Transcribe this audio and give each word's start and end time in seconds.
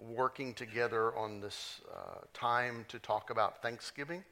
working 0.00 0.54
together 0.54 1.16
on 1.16 1.40
this 1.40 1.80
uh, 1.92 2.20
time 2.32 2.84
to 2.88 2.98
talk 2.98 3.30
about 3.30 3.62
Thanksgiving. 3.62 4.24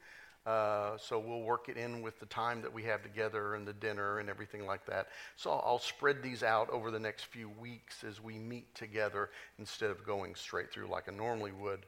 Uh, 0.47 0.97
so 0.97 1.19
we'll 1.19 1.41
work 1.41 1.67
it 1.67 1.75
in 1.75 2.01
with 2.01 2.17
the 2.21 2.25
time 2.27 2.61
that 2.61 2.73
we 2.73 2.81
have 2.81 3.03
together 3.03 3.55
and 3.55 3.67
the 3.67 3.73
dinner 3.73 4.19
and 4.19 4.29
everything 4.29 4.65
like 4.65 4.85
that. 4.85 5.07
So 5.35 5.51
I'll 5.51 5.77
spread 5.77 6.23
these 6.23 6.41
out 6.41 6.69
over 6.69 6.89
the 6.89 6.99
next 6.99 7.25
few 7.25 7.49
weeks 7.59 8.05
as 8.05 8.23
we 8.23 8.37
meet 8.37 8.73
together 8.73 9.29
instead 9.59 9.91
of 9.91 10.05
going 10.05 10.35
straight 10.35 10.71
through 10.71 10.87
like 10.87 11.09
I 11.09 11.11
normally 11.11 11.51
would. 11.51 11.85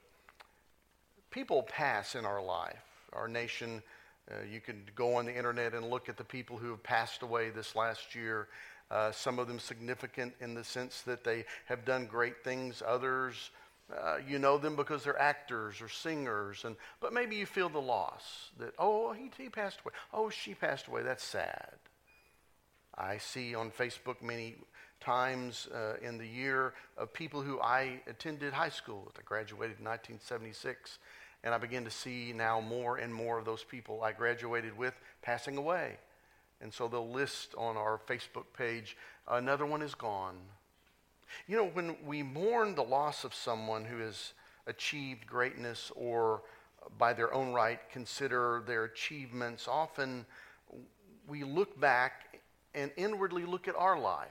People 1.31 1.63
pass 1.63 2.15
in 2.15 2.25
our 2.25 2.43
life. 2.43 2.83
Our 3.13 3.29
nation, 3.29 3.81
uh, 4.29 4.43
you 4.51 4.59
can 4.59 4.83
go 4.93 5.15
on 5.15 5.25
the 5.25 5.35
internet 5.35 5.73
and 5.73 5.89
look 5.89 6.09
at 6.09 6.17
the 6.17 6.25
people 6.25 6.57
who 6.57 6.71
have 6.71 6.83
passed 6.83 7.21
away 7.21 7.51
this 7.51 7.77
last 7.77 8.13
year. 8.13 8.49
Uh, 8.91 9.11
some 9.13 9.39
of 9.39 9.47
them 9.47 9.59
significant 9.59 10.33
in 10.41 10.53
the 10.53 10.65
sense 10.65 11.01
that 11.03 11.23
they 11.23 11.45
have 11.65 11.85
done 11.85 12.07
great 12.07 12.43
things, 12.43 12.83
others 12.85 13.51
uh, 13.95 14.17
you 14.27 14.39
know 14.39 14.57
them 14.57 14.75
because 14.75 15.03
they're 15.03 15.19
actors 15.19 15.81
or 15.81 15.89
singers, 15.89 16.63
and 16.65 16.75
but 16.99 17.13
maybe 17.13 17.35
you 17.35 17.45
feel 17.45 17.69
the 17.69 17.81
loss 17.81 18.51
that 18.59 18.73
oh 18.77 19.13
he, 19.13 19.31
he 19.37 19.49
passed 19.49 19.79
away, 19.83 19.93
oh 20.13 20.29
she 20.29 20.53
passed 20.53 20.87
away. 20.87 21.01
That's 21.03 21.23
sad. 21.23 21.75
I 22.95 23.17
see 23.17 23.55
on 23.55 23.71
Facebook 23.71 24.21
many 24.21 24.55
times 24.99 25.67
uh, 25.73 25.93
in 26.01 26.17
the 26.17 26.27
year 26.27 26.73
of 26.97 27.13
people 27.13 27.41
who 27.41 27.59
I 27.61 28.01
attended 28.07 28.53
high 28.53 28.69
school 28.69 29.03
with. 29.05 29.17
I 29.17 29.21
graduated 29.23 29.79
in 29.79 29.85
1976, 29.85 30.99
and 31.43 31.53
I 31.53 31.57
begin 31.57 31.85
to 31.85 31.91
see 31.91 32.33
now 32.35 32.59
more 32.59 32.97
and 32.97 33.13
more 33.13 33.39
of 33.39 33.45
those 33.45 33.63
people 33.63 34.03
I 34.03 34.11
graduated 34.11 34.77
with 34.77 34.93
passing 35.21 35.57
away. 35.57 35.97
And 36.61 36.73
so 36.73 36.89
they'll 36.89 37.09
list 37.09 37.55
on 37.57 37.77
our 37.77 37.99
Facebook 38.09 38.45
page, 38.57 38.97
another 39.29 39.65
one 39.65 39.81
is 39.81 39.95
gone, 39.95 40.35
you 41.47 41.57
know, 41.57 41.67
when 41.67 41.95
we 42.05 42.23
mourn 42.23 42.75
the 42.75 42.83
loss 42.83 43.23
of 43.23 43.33
someone 43.33 43.85
who 43.85 43.97
has 43.99 44.33
achieved 44.67 45.25
greatness 45.25 45.91
or 45.95 46.41
by 46.97 47.13
their 47.13 47.33
own 47.33 47.53
right 47.53 47.79
consider 47.91 48.63
their 48.65 48.85
achievements, 48.85 49.67
often 49.67 50.25
we 51.27 51.43
look 51.43 51.79
back 51.79 52.39
and 52.73 52.91
inwardly 52.97 53.45
look 53.45 53.67
at 53.67 53.75
our 53.75 53.99
life. 53.99 54.29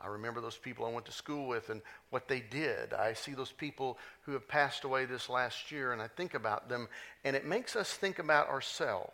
I 0.00 0.06
remember 0.06 0.40
those 0.40 0.56
people 0.56 0.86
I 0.86 0.92
went 0.92 1.06
to 1.06 1.12
school 1.12 1.48
with 1.48 1.70
and 1.70 1.82
what 2.10 2.28
they 2.28 2.40
did. 2.40 2.92
I 2.92 3.14
see 3.14 3.32
those 3.32 3.50
people 3.50 3.98
who 4.22 4.32
have 4.32 4.46
passed 4.46 4.84
away 4.84 5.06
this 5.06 5.28
last 5.28 5.72
year 5.72 5.92
and 5.92 6.00
I 6.00 6.06
think 6.06 6.34
about 6.34 6.68
them, 6.68 6.88
and 7.24 7.34
it 7.34 7.44
makes 7.44 7.74
us 7.74 7.92
think 7.92 8.20
about 8.20 8.48
ourselves. 8.48 9.12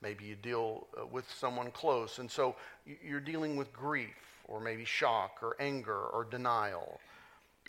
Maybe 0.00 0.24
you 0.24 0.36
deal 0.36 0.86
uh, 1.00 1.06
with 1.06 1.28
someone 1.32 1.70
close, 1.70 2.18
and 2.18 2.30
so 2.30 2.56
you're 3.02 3.20
dealing 3.20 3.56
with 3.56 3.72
grief 3.72 4.33
or 4.44 4.60
maybe 4.60 4.84
shock 4.84 5.38
or 5.42 5.56
anger 5.58 5.98
or 5.98 6.24
denial, 6.24 7.00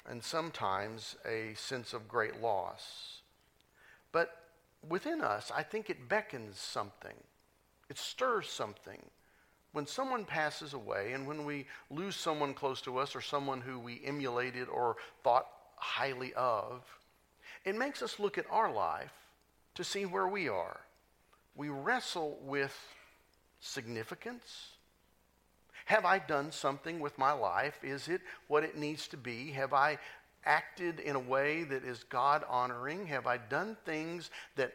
and 0.08 0.24
sometimes 0.24 1.16
a 1.26 1.54
sense 1.56 1.94
of 1.94 2.08
great 2.08 2.42
loss. 2.42 3.22
But 4.12 4.36
within 4.88 5.22
us, 5.22 5.52
I 5.56 5.64
think 5.64 5.90
it 5.90 6.10
beckons 6.10 6.60
something, 6.60 7.16
it 7.90 7.98
stirs 7.98 8.50
something. 8.50 9.04
When 9.72 9.86
someone 9.86 10.24
passes 10.24 10.74
away 10.74 11.12
and 11.12 11.28
when 11.28 11.44
we 11.44 11.68
lose 11.90 12.16
someone 12.16 12.54
close 12.54 12.80
to 12.82 12.98
us 12.98 13.14
or 13.14 13.20
someone 13.20 13.60
who 13.60 13.78
we 13.78 14.02
emulated 14.06 14.70
or 14.70 14.96
thought 15.22 15.48
highly 15.76 16.34
of, 16.36 16.86
it 17.66 17.76
makes 17.76 18.02
us 18.02 18.18
look 18.18 18.38
at 18.38 18.46
our 18.50 18.72
life 18.72 19.12
to 19.74 19.84
see 19.84 20.06
where 20.06 20.30
we 20.30 20.48
are. 20.48 20.80
We 21.56 21.68
wrestle 21.68 22.40
with 22.42 22.74
significance 23.60 24.75
have 25.86 26.04
I 26.04 26.20
done 26.20 26.52
something 26.52 27.00
with 27.00 27.18
my 27.18 27.32
life? 27.32 27.80
Is 27.84 28.08
it 28.08 28.22
what 28.48 28.64
it 28.64 28.78
needs 28.78 29.08
to 29.10 29.18
be? 29.18 29.52
Have 29.52 29.74
I 29.74 29.98
acted 30.44 31.00
in 31.00 31.16
a 31.16 31.20
way 31.20 31.64
that 31.64 31.84
is 31.84 32.04
God 32.04 32.44
honoring? 32.50 33.06
Have 33.08 33.28
I 33.28 33.38
done 33.38 33.78
things 33.86 34.32
that 34.56 34.74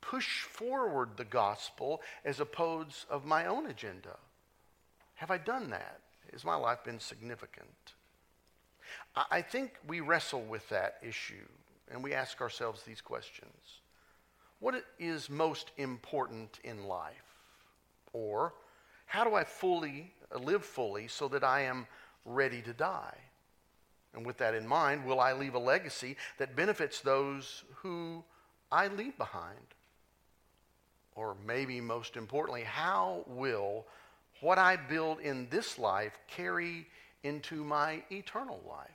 push 0.00 0.42
forward 0.42 1.10
the 1.16 1.24
gospel 1.24 2.00
as 2.24 2.40
opposed 2.40 3.06
of 3.10 3.24
my 3.24 3.46
own 3.46 3.66
agenda? 3.66 4.16
Have 5.16 5.30
I 5.30 5.38
done 5.38 5.70
that? 5.70 6.00
Has 6.32 6.44
my 6.44 6.56
life 6.56 6.84
been 6.84 7.00
significant? 7.00 7.94
I 9.30 9.42
think 9.42 9.72
we 9.86 10.00
wrestle 10.00 10.42
with 10.42 10.68
that 10.70 10.96
issue 11.02 11.48
and 11.90 12.02
we 12.02 12.14
ask 12.14 12.40
ourselves 12.40 12.82
these 12.82 13.00
questions. 13.00 13.80
What 14.60 14.82
is 14.98 15.28
most 15.28 15.70
important 15.76 16.60
in 16.64 16.86
life? 16.86 17.14
Or 18.12 18.54
how 19.06 19.24
do 19.24 19.34
I 19.34 19.44
fully 19.44 20.12
uh, 20.34 20.38
live 20.38 20.64
fully 20.64 21.08
so 21.08 21.28
that 21.28 21.42
I 21.42 21.62
am 21.62 21.86
ready 22.24 22.60
to 22.62 22.72
die? 22.72 23.16
And 24.14 24.26
with 24.26 24.38
that 24.38 24.54
in 24.54 24.66
mind, 24.66 25.04
will 25.04 25.20
I 25.20 25.32
leave 25.32 25.54
a 25.54 25.58
legacy 25.58 26.16
that 26.38 26.56
benefits 26.56 27.00
those 27.00 27.64
who 27.76 28.24
I 28.70 28.88
leave 28.88 29.16
behind? 29.16 29.74
Or 31.14 31.36
maybe 31.46 31.80
most 31.80 32.16
importantly, 32.16 32.62
how 32.62 33.24
will 33.26 33.86
what 34.40 34.58
I 34.58 34.76
build 34.76 35.20
in 35.20 35.48
this 35.50 35.78
life 35.78 36.18
carry 36.28 36.86
into 37.22 37.64
my 37.64 38.02
eternal 38.10 38.60
life? 38.68 38.90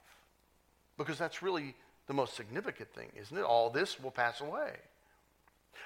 Because 0.97 1.17
that's 1.17 1.41
really 1.41 1.75
the 2.07 2.13
most 2.13 2.35
significant 2.35 2.93
thing, 2.93 3.09
isn't 3.15 3.37
it? 3.37 3.43
All 3.43 3.69
this 3.69 3.99
will 3.99 4.11
pass 4.11 4.41
away. 4.41 4.73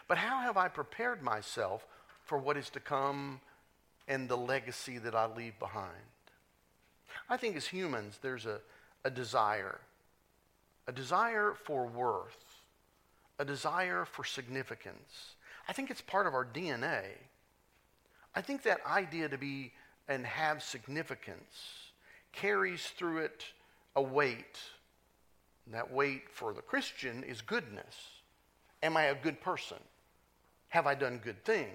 But 0.07 0.18
how 0.18 0.40
have 0.42 0.57
I 0.57 0.68
prepared 0.68 1.22
myself 1.22 1.86
for 2.24 2.38
what 2.38 2.57
is 2.57 2.69
to 2.72 2.80
come 2.80 3.40
and 4.08 4.30
the 4.30 4.38
legacy 4.38 4.98
that 5.00 5.16
I 5.16 5.26
leave 5.26 5.58
behind. 5.60 5.92
I 7.30 7.38
think 7.38 7.56
as 7.56 7.66
humans, 7.66 8.20
there's 8.22 8.46
a, 8.46 8.60
a 9.04 9.10
desire, 9.10 9.80
a 10.88 10.92
desire 10.92 11.54
for 11.64 11.88
worth, 11.88 12.62
a 13.40 13.46
desire 13.46 14.06
for 14.06 14.24
significance. 14.24 15.36
I 15.68 15.74
think 15.74 15.90
it's 15.90 16.02
part 16.02 16.28
of 16.28 16.34
our 16.34 16.46
DNA. 16.46 17.04
I 18.36 18.42
think 18.42 18.64
that 18.64 18.86
idea 18.86 19.30
to 19.30 19.38
be 19.38 19.72
and 20.08 20.26
have 20.26 20.62
significance 20.62 21.92
carries 22.32 22.86
through 22.88 23.20
it 23.20 23.44
a 23.96 24.02
weight. 24.02 24.60
And 25.66 25.74
that 25.74 25.92
weight 25.92 26.30
for 26.30 26.54
the 26.54 26.62
Christian 26.62 27.24
is 27.24 27.42
goodness. 27.42 27.96
Am 28.84 28.96
I 28.96 29.04
a 29.04 29.16
good 29.16 29.42
person? 29.42 29.78
Have 30.70 30.86
I 30.86 30.94
done 30.94 31.20
good 31.24 31.44
things? 31.44 31.70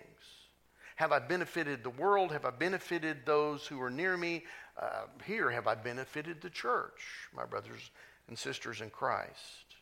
Have 1.00 1.12
I 1.12 1.18
benefited 1.18 1.82
the 1.82 1.88
world? 1.88 2.30
Have 2.30 2.44
I 2.44 2.50
benefited 2.50 3.24
those 3.24 3.66
who 3.66 3.80
are 3.80 3.88
near 3.88 4.18
me? 4.18 4.44
Uh, 4.78 5.06
here, 5.24 5.50
have 5.50 5.66
I 5.66 5.74
benefited 5.74 6.42
the 6.42 6.50
church, 6.50 7.00
my 7.34 7.46
brothers 7.46 7.90
and 8.28 8.38
sisters 8.38 8.82
in 8.82 8.90
Christ? 8.90 9.76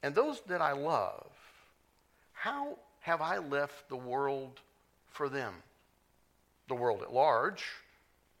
And 0.00 0.14
those 0.14 0.40
that 0.42 0.62
I 0.62 0.74
love, 0.74 1.32
how 2.34 2.78
have 3.00 3.20
I 3.20 3.38
left 3.38 3.88
the 3.88 3.96
world 3.96 4.60
for 5.10 5.28
them? 5.28 5.54
The 6.68 6.76
world 6.76 7.02
at 7.02 7.12
large, 7.12 7.64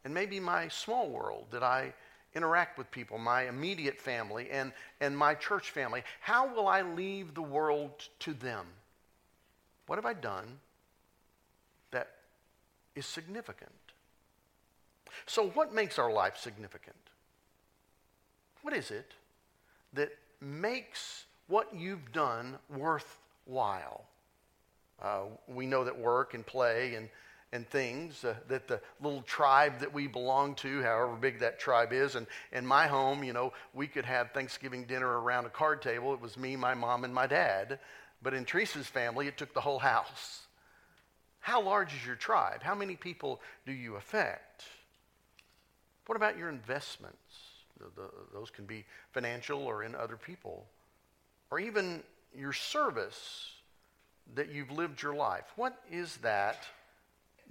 and 0.04 0.14
maybe 0.14 0.38
my 0.38 0.68
small 0.68 1.10
world 1.10 1.46
that 1.50 1.64
I 1.64 1.92
interact 2.36 2.78
with 2.78 2.92
people, 2.92 3.18
my 3.18 3.48
immediate 3.48 4.00
family 4.00 4.50
and, 4.52 4.72
and 5.00 5.18
my 5.18 5.34
church 5.34 5.72
family. 5.72 6.04
How 6.20 6.46
will 6.54 6.68
I 6.68 6.82
leave 6.82 7.34
the 7.34 7.42
world 7.42 7.90
to 8.20 8.34
them? 8.34 8.66
What 9.88 9.96
have 9.96 10.06
I 10.06 10.12
done 10.12 10.60
is 12.94 13.06
significant. 13.06 13.72
So, 15.26 15.48
what 15.50 15.74
makes 15.74 15.98
our 15.98 16.12
life 16.12 16.36
significant? 16.36 16.96
What 18.62 18.74
is 18.74 18.90
it 18.90 19.12
that 19.92 20.10
makes 20.40 21.24
what 21.48 21.74
you've 21.74 22.12
done 22.12 22.56
worthwhile? 22.74 24.04
Uh, 25.00 25.22
we 25.48 25.66
know 25.66 25.84
that 25.84 25.98
work 25.98 26.34
and 26.34 26.46
play 26.46 26.94
and, 26.94 27.08
and 27.52 27.68
things, 27.68 28.24
uh, 28.24 28.34
that 28.48 28.68
the 28.68 28.80
little 29.00 29.22
tribe 29.22 29.80
that 29.80 29.92
we 29.92 30.06
belong 30.06 30.54
to, 30.54 30.80
however 30.82 31.16
big 31.16 31.40
that 31.40 31.58
tribe 31.58 31.92
is, 31.92 32.14
and 32.14 32.26
in 32.52 32.64
my 32.64 32.86
home, 32.86 33.24
you 33.24 33.32
know, 33.32 33.52
we 33.74 33.88
could 33.88 34.04
have 34.04 34.30
Thanksgiving 34.30 34.84
dinner 34.84 35.20
around 35.20 35.44
a 35.44 35.50
card 35.50 35.82
table. 35.82 36.14
It 36.14 36.20
was 36.20 36.36
me, 36.36 36.54
my 36.54 36.74
mom, 36.74 37.04
and 37.04 37.12
my 37.12 37.26
dad. 37.26 37.80
But 38.22 38.34
in 38.34 38.44
Teresa's 38.44 38.86
family, 38.86 39.26
it 39.26 39.36
took 39.36 39.52
the 39.54 39.60
whole 39.60 39.80
house. 39.80 40.41
How 41.42 41.60
large 41.60 41.92
is 41.92 42.06
your 42.06 42.14
tribe? 42.14 42.62
How 42.62 42.74
many 42.74 42.94
people 42.94 43.40
do 43.66 43.72
you 43.72 43.96
affect? 43.96 44.62
What 46.06 46.16
about 46.16 46.38
your 46.38 46.48
investments? 46.48 47.18
The, 47.78 47.86
the, 48.00 48.08
those 48.32 48.48
can 48.48 48.64
be 48.64 48.84
financial 49.12 49.60
or 49.60 49.82
in 49.82 49.96
other 49.96 50.16
people. 50.16 50.64
Or 51.50 51.58
even 51.58 52.02
your 52.34 52.52
service 52.52 53.50
that 54.36 54.50
you've 54.50 54.70
lived 54.70 55.02
your 55.02 55.14
life. 55.14 55.44
What 55.56 55.78
is 55.90 56.16
that 56.18 56.64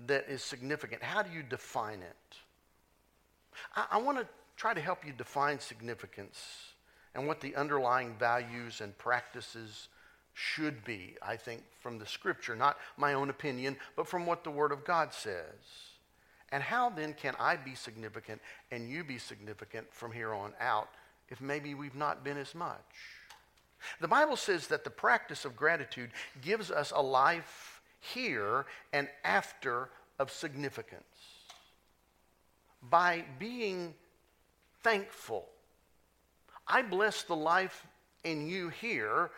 that 0.08 0.28
is 0.30 0.42
significant? 0.42 1.04
How 1.04 1.22
do 1.22 1.30
you 1.30 1.44
define 1.44 2.00
it? 2.00 2.38
I, 3.76 3.86
I 3.92 3.98
want 3.98 4.20
to 4.20 4.28
try 4.56 4.74
to 4.74 4.82
help 4.82 5.06
you 5.06 5.12
define 5.12 5.60
significance 5.60 6.42
and 7.14 7.28
what 7.28 7.42
the 7.42 7.56
underlying 7.58 8.16
values 8.18 8.80
and 8.80 8.98
practices 8.98 9.90
should 10.33 10.83
be, 10.86 11.16
I 11.22 11.36
think, 11.36 11.63
from 11.80 12.00
the 12.00 12.06
scripture, 12.06 12.56
not 12.56 12.78
my 12.98 13.13
own 13.13 13.30
opinion, 13.30 13.78
but 13.95 14.07
from 14.07 14.25
what 14.25 14.44
the 14.44 14.51
Word 14.51 14.72
of 14.72 14.86
God 14.86 15.13
says. 15.13 15.56
And 16.51 16.62
how 16.62 16.89
then 16.89 17.13
can 17.13 17.36
I 17.39 17.56
be 17.56 17.75
significant 17.75 18.42
and 18.72 18.89
you 18.89 19.04
be 19.04 19.18
significant 19.18 19.88
from 19.94 20.12
here 20.12 20.33
on 20.33 20.54
out 20.60 20.89
if 21.30 21.42
maybe 21.42 21.74
we've 21.74 21.95
not 21.95 22.24
been 22.24 22.38
as 22.38 22.54
much. 22.54 22.78
The 24.00 24.07
Bible 24.07 24.36
says 24.36 24.68
that 24.68 24.83
the 24.83 24.89
practice 24.89 25.45
of 25.45 25.56
gratitude 25.56 26.12
gives 26.42 26.69
us 26.69 26.92
a 26.94 27.01
life 27.01 27.81
here 28.00 28.66
and 28.94 29.07
after 29.24 29.89
of 30.19 30.30
significance. 30.30 31.04
By 32.89 33.24
being 33.39 33.94
thankful, 34.83 35.48
I 36.68 36.81
bless 36.81 37.24
the 37.24 37.36
life 37.36 37.88
in 38.24 38.48
you 38.48 38.69
here, 38.69 39.31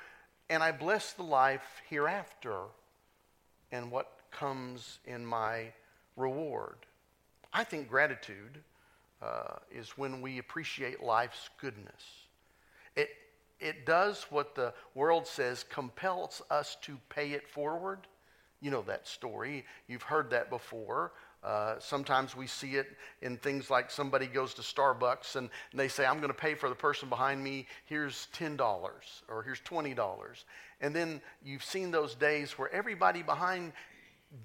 and 0.49 0.61
I 0.61 0.71
bless 0.71 1.13
the 1.13 1.23
life 1.23 1.81
hereafter 1.89 2.59
and 3.71 3.91
what 3.91 4.11
comes 4.31 4.99
in 5.05 5.25
my 5.25 5.71
reward. 6.15 6.77
I 7.53 7.63
think 7.63 7.87
gratitude 7.87 8.59
uh, 9.21 9.55
is 9.71 9.97
when 9.97 10.21
we 10.21 10.39
appreciate 10.39 11.01
life's 11.01 11.49
goodness. 11.59 12.03
It, 12.95 13.09
it 13.59 13.85
does 13.85 14.25
what 14.29 14.55
the 14.55 14.73
world 14.95 15.27
says 15.27 15.63
compels 15.69 16.41
us 16.49 16.77
to 16.81 16.99
pay 17.09 17.31
it 17.31 17.47
forward. 17.47 17.99
You 18.63 18.71
know 18.71 18.81
that 18.83 19.05
story. 19.09 19.65
You've 19.89 20.03
heard 20.03 20.29
that 20.29 20.49
before. 20.49 21.11
Uh, 21.43 21.75
sometimes 21.79 22.33
we 22.33 22.47
see 22.47 22.75
it 22.75 22.87
in 23.21 23.35
things 23.35 23.69
like 23.69 23.91
somebody 23.91 24.25
goes 24.25 24.53
to 24.53 24.61
Starbucks 24.61 25.35
and, 25.35 25.49
and 25.71 25.79
they 25.79 25.89
say, 25.89 26.05
I'm 26.05 26.19
going 26.19 26.29
to 26.29 26.33
pay 26.33 26.55
for 26.55 26.69
the 26.69 26.75
person 26.75 27.09
behind 27.09 27.43
me. 27.43 27.67
Here's 27.83 28.29
$10 28.33 28.57
or 29.27 29.43
here's 29.43 29.59
$20. 29.59 30.45
And 30.79 30.95
then 30.95 31.21
you've 31.43 31.65
seen 31.65 31.91
those 31.91 32.15
days 32.15 32.53
where 32.53 32.73
everybody 32.73 33.21
behind 33.21 33.73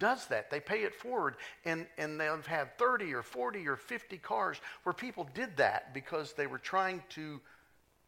does 0.01 0.27
that. 0.27 0.51
They 0.51 0.59
pay 0.59 0.81
it 0.81 0.97
forward. 0.97 1.37
And, 1.65 1.87
and 1.97 2.21
they've 2.21 2.47
had 2.47 2.77
30 2.77 3.15
or 3.15 3.23
40 3.23 3.69
or 3.69 3.77
50 3.77 4.19
cars 4.19 4.61
where 4.83 4.93
people 4.93 5.29
did 5.33 5.57
that 5.59 5.95
because 5.95 6.33
they 6.33 6.49
were 6.49 6.59
trying 6.59 7.05
to 7.11 7.41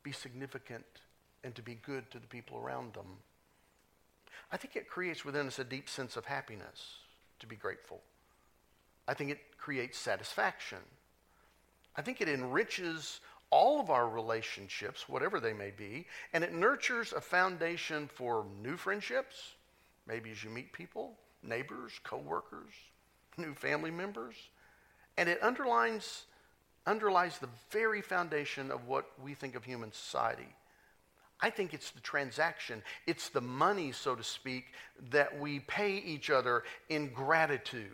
be 0.03 0.11
significant 0.11 0.85
and 1.45 1.55
to 1.55 1.63
be 1.63 1.77
good 1.87 2.11
to 2.11 2.19
the 2.19 2.27
people 2.27 2.59
around 2.59 2.95
them. 2.95 3.07
I 4.53 4.57
think 4.57 4.77
it 4.77 4.89
creates 4.89 5.25
within 5.25 5.47
us 5.47 5.59
a 5.59 5.65
deep 5.65 5.89
sense 5.89 6.17
of 6.17 6.25
happiness 6.25 6.97
to 7.39 7.47
be 7.47 7.57
grateful. 7.57 8.01
I 9.07 9.15
think 9.15 9.31
it 9.31 9.59
creates 9.59 9.99
satisfaction. 9.99 10.79
I 11.97 12.03
think 12.03 12.21
it 12.21 12.29
enriches 12.29 13.21
all 13.51 13.81
of 13.81 13.91
our 13.91 14.09
relationships, 14.09 15.09
whatever 15.09 15.41
they 15.41 15.53
may 15.53 15.71
be, 15.71 16.07
and 16.33 16.45
it 16.45 16.55
nurtures 16.55 17.13
a 17.13 17.21
foundation 17.21 18.09
for 18.09 18.47
new 18.63 18.77
friendships, 18.77 19.55
maybe 20.07 20.31
as 20.31 20.45
you 20.45 20.51
meet 20.51 20.73
people, 20.73 21.15
neighbors, 21.43 21.93
coworkers, 22.05 22.73
new 23.37 23.55
family 23.55 23.91
members, 23.91 24.37
and 25.17 25.29
it 25.29 25.43
underlines 25.43 26.25
underlies 26.87 27.39
the 27.39 27.49
very 27.71 28.01
foundation 28.01 28.71
of 28.71 28.89
what 28.89 29.07
we 29.23 29.35
think 29.35 29.55
of 29.55 29.65
human 29.65 29.93
society. 29.93 30.49
I 31.43 31.51
think 31.51 31.73
it's 31.73 31.91
the 31.91 32.01
transaction, 32.01 32.83
it's 33.07 33.31
the 33.31 33.41
money, 33.41 33.93
so 33.93 34.15
to 34.15 34.23
speak, 34.23 34.67
that 35.11 35.39
we 35.39 35.61
pay 35.61 35.97
each 35.97 36.31
other 36.31 36.65
in 36.89 37.13
gratitude. 37.13 37.91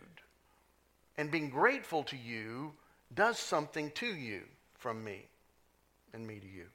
And 1.17 1.31
being 1.31 1.49
grateful 1.49 2.03
to 2.03 2.17
you 2.17 2.73
does 3.15 3.39
something 3.39 3.91
to 3.91 4.07
you 4.07 4.41
from 4.75 5.03
me 5.03 5.25
and 6.13 6.27
me 6.27 6.39
to 6.39 6.47
you. 6.47 6.65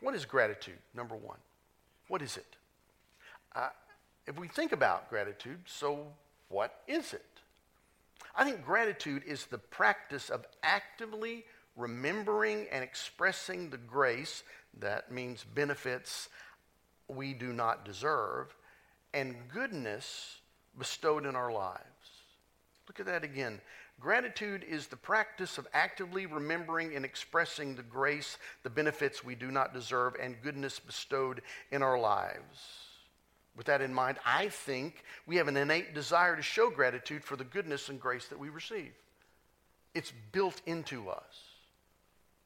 What 0.00 0.14
is 0.14 0.24
gratitude, 0.24 0.78
number 0.94 1.16
one? 1.16 1.38
What 2.08 2.22
is 2.22 2.36
it? 2.36 2.56
Uh, 3.54 3.68
if 4.26 4.38
we 4.38 4.48
think 4.48 4.72
about 4.72 5.08
gratitude, 5.08 5.60
so 5.66 6.06
what 6.48 6.80
is 6.86 7.14
it? 7.14 7.24
I 8.36 8.44
think 8.44 8.64
gratitude 8.64 9.22
is 9.26 9.46
the 9.46 9.58
practice 9.58 10.30
of 10.30 10.46
actively 10.62 11.44
remembering 11.76 12.66
and 12.70 12.84
expressing 12.84 13.70
the 13.70 13.78
grace 13.78 14.42
that 14.78 15.12
means 15.12 15.44
benefits 15.54 16.28
we 17.08 17.34
do 17.34 17.52
not 17.52 17.84
deserve 17.84 18.54
and 19.14 19.36
goodness 19.52 20.40
bestowed 20.78 21.26
in 21.26 21.36
our 21.36 21.52
lives. 21.52 21.82
Look 22.88 23.00
at 23.00 23.06
that 23.06 23.24
again. 23.24 23.60
Gratitude 24.00 24.64
is 24.68 24.86
the 24.86 24.96
practice 24.96 25.58
of 25.58 25.68
actively 25.72 26.26
remembering 26.26 26.96
and 26.96 27.04
expressing 27.04 27.76
the 27.76 27.82
grace, 27.82 28.38
the 28.62 28.70
benefits 28.70 29.22
we 29.22 29.34
do 29.34 29.50
not 29.50 29.72
deserve, 29.72 30.16
and 30.20 30.42
goodness 30.42 30.80
bestowed 30.80 31.42
in 31.70 31.82
our 31.82 31.98
lives. 31.98 32.82
With 33.56 33.66
that 33.66 33.82
in 33.82 33.92
mind, 33.92 34.18
I 34.24 34.48
think 34.48 35.04
we 35.26 35.36
have 35.36 35.46
an 35.46 35.56
innate 35.56 35.94
desire 35.94 36.34
to 36.34 36.42
show 36.42 36.70
gratitude 36.70 37.22
for 37.22 37.36
the 37.36 37.44
goodness 37.44 37.90
and 37.90 38.00
grace 38.00 38.26
that 38.28 38.38
we 38.38 38.48
receive. 38.48 38.92
It's 39.94 40.12
built 40.32 40.62
into 40.66 41.10
us. 41.10 41.36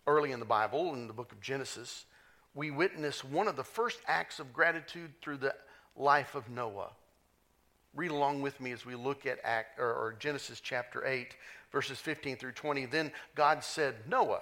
Early 0.07 0.33
in 0.33 0.41
the 0.41 0.47
Bible, 0.47 0.95
in 0.95 1.07
the 1.07 1.13
book 1.13 1.33
of 1.33 1.41
Genesis, 1.41 2.05
we 2.57 2.73
witness 2.73 3.23
one 3.23 3.47
of 3.47 3.55
the 3.55 3.63
first 3.63 4.01
acts 4.09 4.41
of 4.41 4.53
gratitude 4.53 5.13
through 5.23 5.37
the 5.37 5.55
life 5.95 6.35
of 6.35 6.49
Noah. 6.49 6.91
Read 7.95 8.11
along 8.11 8.43
with 8.43 8.61
me 8.61 8.73
as 8.73 8.85
we 8.85 8.95
look 8.95 9.27
at 9.27 9.39
Act, 9.45 9.79
or, 9.79 9.93
or 9.93 10.17
Genesis 10.19 10.61
chapter 10.61 11.07
8, 11.07 11.37
verses 11.71 11.99
15 11.99 12.37
through 12.37 12.53
20. 12.53 12.87
Then 12.87 13.13
God 13.35 13.63
said, 13.63 13.95
Noah, 14.09 14.41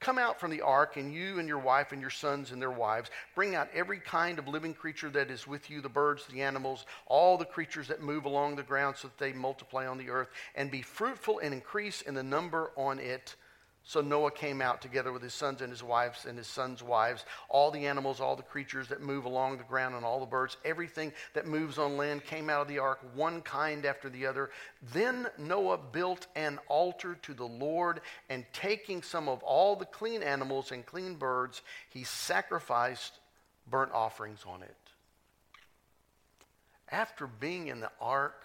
Come 0.00 0.18
out 0.18 0.38
from 0.38 0.50
the 0.50 0.60
ark, 0.60 0.98
and 0.98 1.14
you 1.14 1.38
and 1.38 1.48
your 1.48 1.60
wife 1.60 1.92
and 1.92 2.00
your 2.00 2.10
sons 2.10 2.52
and 2.52 2.60
their 2.60 2.70
wives. 2.70 3.10
Bring 3.34 3.54
out 3.54 3.70
every 3.72 3.98
kind 3.98 4.38
of 4.38 4.46
living 4.46 4.74
creature 4.74 5.08
that 5.08 5.30
is 5.30 5.46
with 5.46 5.70
you 5.70 5.80
the 5.80 5.88
birds, 5.88 6.26
the 6.26 6.42
animals, 6.42 6.84
all 7.06 7.38
the 7.38 7.46
creatures 7.46 7.88
that 7.88 8.02
move 8.02 8.26
along 8.26 8.56
the 8.56 8.62
ground, 8.62 8.96
so 8.98 9.08
that 9.08 9.16
they 9.16 9.32
multiply 9.32 9.86
on 9.86 9.96
the 9.96 10.10
earth, 10.10 10.28
and 10.56 10.70
be 10.70 10.82
fruitful 10.82 11.38
and 11.38 11.54
increase 11.54 12.02
in 12.02 12.12
the 12.12 12.22
number 12.22 12.70
on 12.76 12.98
it. 12.98 13.34
So 13.86 14.00
Noah 14.00 14.30
came 14.30 14.62
out 14.62 14.80
together 14.80 15.12
with 15.12 15.22
his 15.22 15.34
sons 15.34 15.60
and 15.60 15.70
his 15.70 15.82
wives 15.82 16.24
and 16.24 16.38
his 16.38 16.46
sons' 16.46 16.82
wives, 16.82 17.26
all 17.50 17.70
the 17.70 17.86
animals, 17.86 18.18
all 18.18 18.34
the 18.34 18.42
creatures 18.42 18.88
that 18.88 19.02
move 19.02 19.26
along 19.26 19.58
the 19.58 19.64
ground, 19.64 19.94
and 19.94 20.06
all 20.06 20.20
the 20.20 20.26
birds, 20.26 20.56
everything 20.64 21.12
that 21.34 21.46
moves 21.46 21.76
on 21.76 21.98
land 21.98 22.24
came 22.24 22.48
out 22.48 22.62
of 22.62 22.68
the 22.68 22.78
ark, 22.78 23.00
one 23.14 23.42
kind 23.42 23.84
after 23.84 24.08
the 24.08 24.26
other. 24.26 24.50
Then 24.94 25.28
Noah 25.36 25.76
built 25.76 26.26
an 26.34 26.58
altar 26.66 27.18
to 27.22 27.34
the 27.34 27.46
Lord, 27.46 28.00
and 28.30 28.46
taking 28.54 29.02
some 29.02 29.28
of 29.28 29.42
all 29.42 29.76
the 29.76 29.84
clean 29.84 30.22
animals 30.22 30.72
and 30.72 30.86
clean 30.86 31.16
birds, 31.16 31.60
he 31.90 32.04
sacrificed 32.04 33.18
burnt 33.70 33.92
offerings 33.92 34.44
on 34.48 34.62
it. 34.62 34.76
After 36.90 37.26
being 37.26 37.68
in 37.68 37.80
the 37.80 37.90
ark 38.00 38.44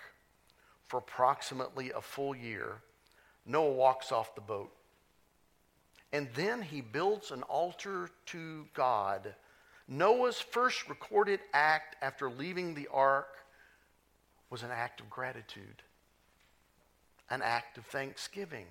for 0.84 0.98
approximately 0.98 1.92
a 1.92 2.02
full 2.02 2.36
year, 2.36 2.82
Noah 3.46 3.72
walks 3.72 4.12
off 4.12 4.36
the 4.36 4.42
boat. 4.42 4.74
And 6.12 6.28
then 6.36 6.62
he 6.62 6.82
builds 6.82 7.32
an 7.32 7.44
altar 7.44 8.10
to 8.28 8.66
God. 8.74 9.34
Noah's 9.88 10.40
first 10.40 10.90
recorded 10.90 11.40
act 11.54 11.96
after 12.02 12.30
leaving 12.30 12.74
the 12.74 12.88
ark 12.92 13.38
was 14.50 14.64
an 14.64 14.72
act 14.72 15.00
of 15.00 15.10
gratitude, 15.10 15.84
an 17.30 17.42
act 17.42 17.78
of 17.78 17.86
thanksgiving. 17.86 18.66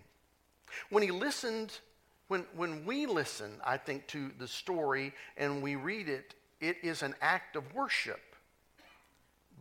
When 0.90 1.02
he 1.02 1.10
listened, 1.10 1.78
when, 2.26 2.44
when 2.54 2.84
we 2.84 3.06
listen, 3.06 3.60
I 3.64 3.76
think, 3.76 4.06
to 4.08 4.30
the 4.38 4.48
story 4.48 5.12
and 5.36 5.62
we 5.62 5.76
read 5.76 6.08
it, 6.08 6.34
it 6.60 6.76
is 6.82 7.02
an 7.02 7.14
act 7.20 7.56
of 7.56 7.74
worship. 7.74 8.20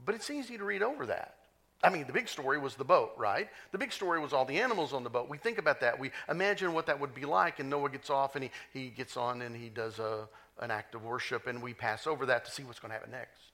But 0.05 0.15
it's 0.15 0.29
easy 0.29 0.57
to 0.57 0.63
read 0.63 0.83
over 0.83 1.05
that. 1.07 1.36
I 1.83 1.89
mean, 1.89 2.07
the 2.07 2.13
big 2.13 2.27
story 2.27 2.57
was 2.57 2.75
the 2.75 2.83
boat, 2.83 3.11
right? 3.17 3.49
The 3.71 3.77
big 3.77 3.91
story 3.91 4.19
was 4.19 4.33
all 4.33 4.45
the 4.45 4.59
animals 4.59 4.93
on 4.93 5.03
the 5.03 5.11
boat. 5.11 5.29
We 5.29 5.37
think 5.37 5.59
about 5.59 5.81
that. 5.81 5.99
We 5.99 6.11
imagine 6.27 6.73
what 6.73 6.87
that 6.87 6.99
would 6.99 7.13
be 7.13 7.25
like, 7.25 7.59
and 7.59 7.69
Noah 7.69 7.89
gets 7.89 8.09
off 8.09 8.35
and 8.35 8.43
he, 8.43 8.51
he 8.73 8.89
gets 8.89 9.15
on 9.15 9.43
and 9.43 9.55
he 9.55 9.69
does 9.69 9.99
a, 9.99 10.27
an 10.59 10.71
act 10.71 10.95
of 10.95 11.03
worship, 11.03 11.45
and 11.45 11.61
we 11.61 11.73
pass 11.73 12.07
over 12.07 12.25
that 12.27 12.45
to 12.45 12.51
see 12.51 12.63
what's 12.63 12.79
going 12.79 12.89
to 12.89 12.95
happen 12.95 13.11
next. 13.11 13.51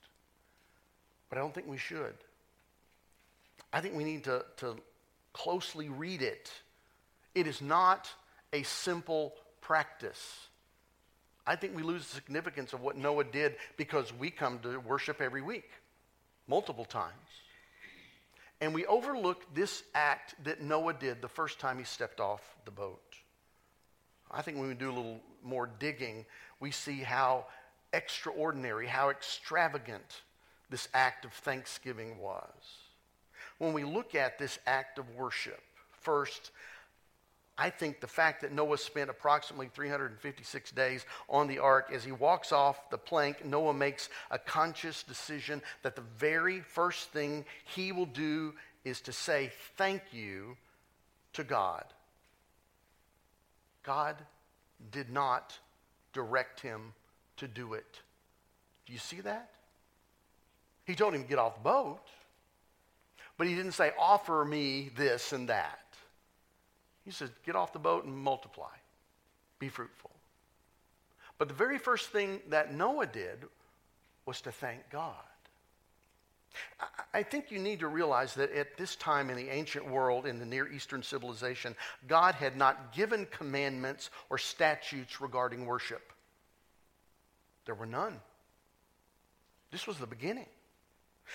But 1.30 1.38
I 1.38 1.42
don't 1.42 1.54
think 1.54 1.68
we 1.68 1.78
should. 1.78 2.14
I 3.74 3.82
think 3.82 3.96
we 3.96 4.06
need 4.06 4.24
to, 4.24 4.46
to 4.58 4.78
closely 5.34 5.90
read 5.90 6.22
it. 6.22 6.50
It 7.36 7.46
is 7.46 7.62
not 7.62 8.10
a 8.54 8.64
simple 8.64 9.34
practice. 9.60 10.48
I 11.46 11.58
think 11.58 11.76
we 11.76 11.84
lose 11.84 12.08
the 12.08 12.16
significance 12.16 12.72
of 12.72 12.82
what 12.82 12.96
Noah 12.96 13.26
did 13.26 13.56
because 13.76 14.14
we 14.14 14.30
come 14.30 14.60
to 14.60 14.78
worship 14.78 15.20
every 15.20 15.42
week, 15.42 15.70
multiple 16.48 16.86
times. 16.86 17.12
And 18.64 18.74
we 18.74 18.86
overlook 18.86 19.54
this 19.54 19.84
act 19.94 20.36
that 20.46 20.62
Noah 20.62 20.94
did 20.94 21.22
the 21.22 21.28
first 21.28 21.60
time 21.60 21.78
he 21.78 21.84
stepped 21.84 22.22
off 22.22 22.40
the 22.64 22.72
boat. 22.72 23.18
I 24.32 24.42
think 24.42 24.58
when 24.58 24.70
we 24.70 24.74
do 24.74 24.90
a 24.90 24.96
little 24.96 25.20
more 25.44 25.70
digging, 25.80 26.26
we 26.62 26.72
see 26.72 27.00
how 27.00 27.48
extraordinary, 27.92 28.88
how 28.88 29.10
extravagant 29.10 30.22
this 30.70 30.88
act 30.94 31.26
of 31.26 31.34
thanksgiving 31.34 32.18
was. 32.20 32.78
When 33.58 33.74
we 33.74 33.84
look 33.84 34.16
at 34.16 34.40
this 34.40 34.58
act 34.66 34.98
of 34.98 35.14
worship, 35.14 35.60
first, 36.00 36.52
I 37.58 37.70
think 37.70 38.02
the 38.02 38.08
fact 38.08 38.42
that 38.42 38.52
Noah 38.52 38.80
spent 38.80 39.12
approximately 39.12 39.68
356 39.68 40.72
days 40.72 41.06
on 41.30 41.48
the 41.48 41.60
ark, 41.60 41.92
as 41.94 42.04
he 42.04 42.12
walks 42.12 42.52
off 42.52 42.90
the 42.90 42.98
plank, 42.98 43.46
Noah 43.46 43.76
makes 43.76 44.10
a 44.32 44.40
conscious 44.40 45.04
decision 45.04 45.62
that 45.84 45.96
the 45.96 46.04
very 46.18 46.62
first 46.62 47.10
thing 47.12 47.46
he 47.66 47.92
will 47.92 48.08
do 48.08 48.54
is 48.84 49.02
to 49.02 49.14
say 49.14 49.52
thank 49.78 50.02
you 50.12 50.58
to 51.34 51.44
God. 51.44 51.86
God, 53.84 54.16
did 54.92 55.12
not 55.12 55.58
direct 56.12 56.60
him 56.60 56.94
to 57.38 57.48
do 57.48 57.74
it. 57.74 58.02
Do 58.86 58.94
you 58.94 59.00
see 59.00 59.22
that? 59.22 59.50
He 60.86 60.96
told 60.96 61.14
him 61.14 61.24
to 61.24 61.30
get 61.30 61.40
off 61.40 61.56
the 61.56 61.62
boat, 61.62 62.02
but 63.38 63.48
he 63.48 63.56
didn't 63.56 63.72
say, 63.74 63.92
offer 63.98 64.44
me 64.44 64.90
this 64.96 65.34
and 65.34 65.50
that. 65.50 65.80
He 67.06 67.12
said, 67.12 67.30
get 67.46 67.56
off 67.56 67.74
the 67.74 67.80
boat 67.80 68.06
and 68.06 68.18
multiply, 68.18 68.74
be 69.60 69.70
fruitful. 69.70 70.12
But 71.38 71.48
the 71.48 71.54
very 71.54 71.78
first 71.78 72.10
thing 72.10 72.40
that 72.50 72.74
Noah 72.74 73.08
did 73.08 73.40
was 74.26 74.42
to 74.42 74.52
thank 74.52 74.90
God. 74.90 75.16
I 77.14 77.24
think 77.24 77.50
you 77.50 77.60
need 77.60 77.80
to 77.80 77.88
realize 77.88 78.36
that 78.36 78.52
at 78.52 78.78
this 78.78 78.96
time 78.96 79.30
in 79.30 79.36
the 79.36 79.50
ancient 79.50 79.90
world, 79.90 80.26
in 80.28 80.38
the 80.38 80.46
Near 80.46 80.72
Eastern 80.72 81.02
civilization, 81.02 81.76
God 82.08 82.36
had 82.36 82.56
not 82.56 82.94
given 82.94 83.26
commandments 83.32 84.12
or 84.30 84.38
statutes 84.38 85.20
regarding 85.20 85.66
worship. 85.66 86.14
There 87.66 87.76
were 87.76 87.88
none. 87.88 88.20
This 89.72 89.88
was 89.88 89.98
the 89.98 90.06
beginning. 90.06 90.46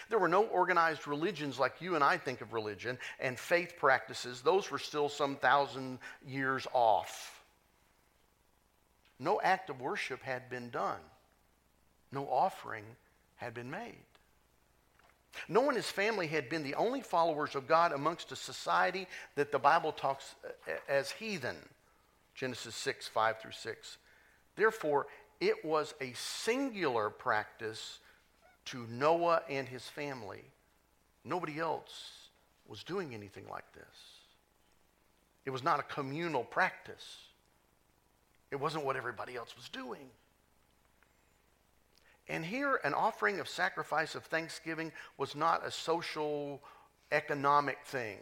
There 0.09 0.19
were 0.19 0.29
no 0.29 0.45
organized 0.45 1.07
religions 1.07 1.59
like 1.59 1.81
you 1.81 1.95
and 1.95 2.05
I 2.05 2.19
think 2.19 2.41
of 2.41 2.53
religion 2.53 2.99
and 3.21 3.39
faith 3.39 3.75
practices. 3.79 4.43
Those 4.43 4.71
were 4.71 4.79
still 4.79 5.09
some 5.09 5.37
thousand 5.37 5.99
years 6.27 6.67
off. 6.73 7.43
No 9.19 9.41
act 9.41 9.71
of 9.71 9.81
worship 9.81 10.23
had 10.23 10.49
been 10.49 10.71
done, 10.71 11.01
no 12.13 12.27
offering 12.29 12.85
had 13.37 13.55
been 13.55 13.71
made. 13.71 13.97
Noah 15.49 15.69
and 15.69 15.77
his 15.77 15.91
family 15.91 16.27
had 16.27 16.49
been 16.49 16.63
the 16.63 16.75
only 16.75 17.01
followers 17.01 17.55
of 17.55 17.69
God 17.69 17.93
amongst 17.93 18.33
a 18.33 18.37
society 18.37 19.07
that 19.37 19.53
the 19.53 19.59
Bible 19.59 19.93
talks 19.93 20.35
as 20.89 21.11
heathen. 21.11 21.57
Genesis 22.35 22.75
6, 22.75 23.09
5 23.09 23.41
through 23.41 23.53
6. 23.53 23.99
Therefore, 24.57 25.07
it 25.41 25.65
was 25.65 25.95
a 26.01 26.13
singular 26.15 27.11
practice 27.11 27.99
to 28.71 28.87
Noah 28.91 29.43
and 29.49 29.69
his 29.69 29.85
family. 29.85 30.43
Nobody 31.25 31.59
else 31.59 32.29
was 32.67 32.85
doing 32.85 33.15
anything 33.15 33.45
like 33.51 33.71
this. 33.73 33.85
It 35.45 35.51
was 35.51 35.65
not 35.65 35.81
a 35.81 35.83
communal 35.85 36.45
practice, 36.45 37.17
it 38.51 38.57
wasn't 38.57 38.85
what 38.85 38.97
everybody 38.97 39.37
else 39.37 39.55
was 39.57 39.69
doing. 39.69 40.11
And 42.31 42.45
here, 42.45 42.79
an 42.85 42.93
offering 42.93 43.41
of 43.41 43.49
sacrifice 43.49 44.15
of 44.15 44.25
thanksgiving 44.25 44.93
was 45.17 45.35
not 45.35 45.67
a 45.67 45.71
social, 45.71 46.61
economic 47.11 47.79
thing. 47.87 48.19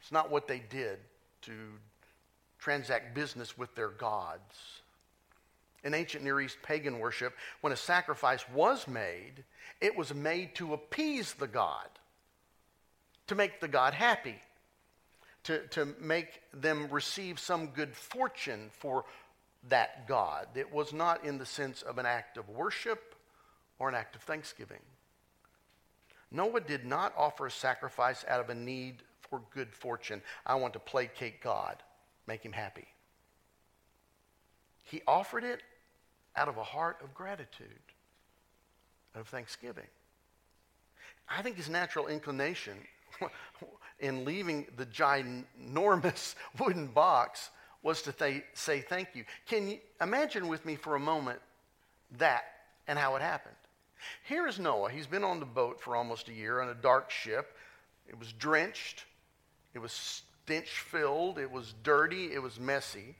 It's 0.00 0.10
not 0.10 0.30
what 0.30 0.48
they 0.48 0.60
did 0.70 0.98
to 1.42 1.52
transact 2.58 3.14
business 3.14 3.58
with 3.58 3.74
their 3.74 3.90
gods. 3.90 4.80
In 5.86 5.94
ancient 5.94 6.24
Near 6.24 6.40
East 6.40 6.58
pagan 6.64 6.98
worship, 6.98 7.32
when 7.60 7.72
a 7.72 7.76
sacrifice 7.76 8.44
was 8.52 8.88
made, 8.88 9.44
it 9.80 9.96
was 9.96 10.12
made 10.12 10.56
to 10.56 10.74
appease 10.74 11.34
the 11.34 11.46
god, 11.46 11.88
to 13.28 13.36
make 13.36 13.60
the 13.60 13.68
god 13.68 13.94
happy, 13.94 14.34
to, 15.44 15.64
to 15.68 15.94
make 16.00 16.42
them 16.52 16.88
receive 16.90 17.38
some 17.38 17.68
good 17.68 17.94
fortune 17.94 18.70
for 18.72 19.04
that 19.68 20.08
God. 20.08 20.48
It 20.56 20.72
was 20.72 20.92
not 20.92 21.24
in 21.24 21.38
the 21.38 21.46
sense 21.46 21.82
of 21.82 21.98
an 21.98 22.06
act 22.06 22.36
of 22.36 22.48
worship 22.48 23.14
or 23.78 23.88
an 23.88 23.94
act 23.94 24.16
of 24.16 24.22
thanksgiving. 24.22 24.82
Noah 26.32 26.62
did 26.62 26.84
not 26.84 27.14
offer 27.16 27.46
a 27.46 27.50
sacrifice 27.50 28.24
out 28.26 28.40
of 28.40 28.50
a 28.50 28.56
need 28.56 29.04
for 29.30 29.40
good 29.54 29.72
fortune. 29.72 30.20
I 30.44 30.56
want 30.56 30.72
to 30.72 30.80
placate 30.80 31.40
God, 31.40 31.80
make 32.26 32.42
him 32.42 32.52
happy. 32.52 32.88
He 34.82 35.02
offered 35.06 35.44
it 35.44 35.62
out 36.36 36.48
of 36.48 36.56
a 36.56 36.62
heart 36.62 36.98
of 37.02 37.14
gratitude, 37.14 37.68
of 39.14 39.28
thanksgiving. 39.28 39.86
I 41.28 41.42
think 41.42 41.56
his 41.56 41.68
natural 41.68 42.06
inclination 42.06 42.76
in 44.00 44.24
leaving 44.24 44.66
the 44.76 44.86
ginormous 44.86 46.34
wooden 46.58 46.88
box 46.88 47.50
was 47.82 48.02
to 48.02 48.12
th- 48.12 48.42
say 48.54 48.80
thank 48.80 49.08
you. 49.14 49.24
Can 49.46 49.68
you 49.68 49.78
imagine 50.00 50.48
with 50.48 50.64
me 50.64 50.76
for 50.76 50.96
a 50.96 51.00
moment 51.00 51.40
that 52.18 52.44
and 52.86 52.98
how 52.98 53.16
it 53.16 53.22
happened? 53.22 53.54
Here 54.24 54.46
is 54.46 54.58
Noah. 54.58 54.90
He's 54.90 55.06
been 55.06 55.24
on 55.24 55.40
the 55.40 55.46
boat 55.46 55.80
for 55.80 55.96
almost 55.96 56.28
a 56.28 56.32
year 56.32 56.60
on 56.60 56.68
a 56.68 56.74
dark 56.74 57.10
ship. 57.10 57.56
It 58.08 58.18
was 58.18 58.32
drenched, 58.32 59.04
it 59.74 59.78
was 59.80 59.92
stench 59.92 60.68
filled, 60.68 61.38
it 61.38 61.50
was 61.50 61.74
dirty, 61.82 62.32
it 62.32 62.40
was 62.40 62.60
messy. 62.60 63.16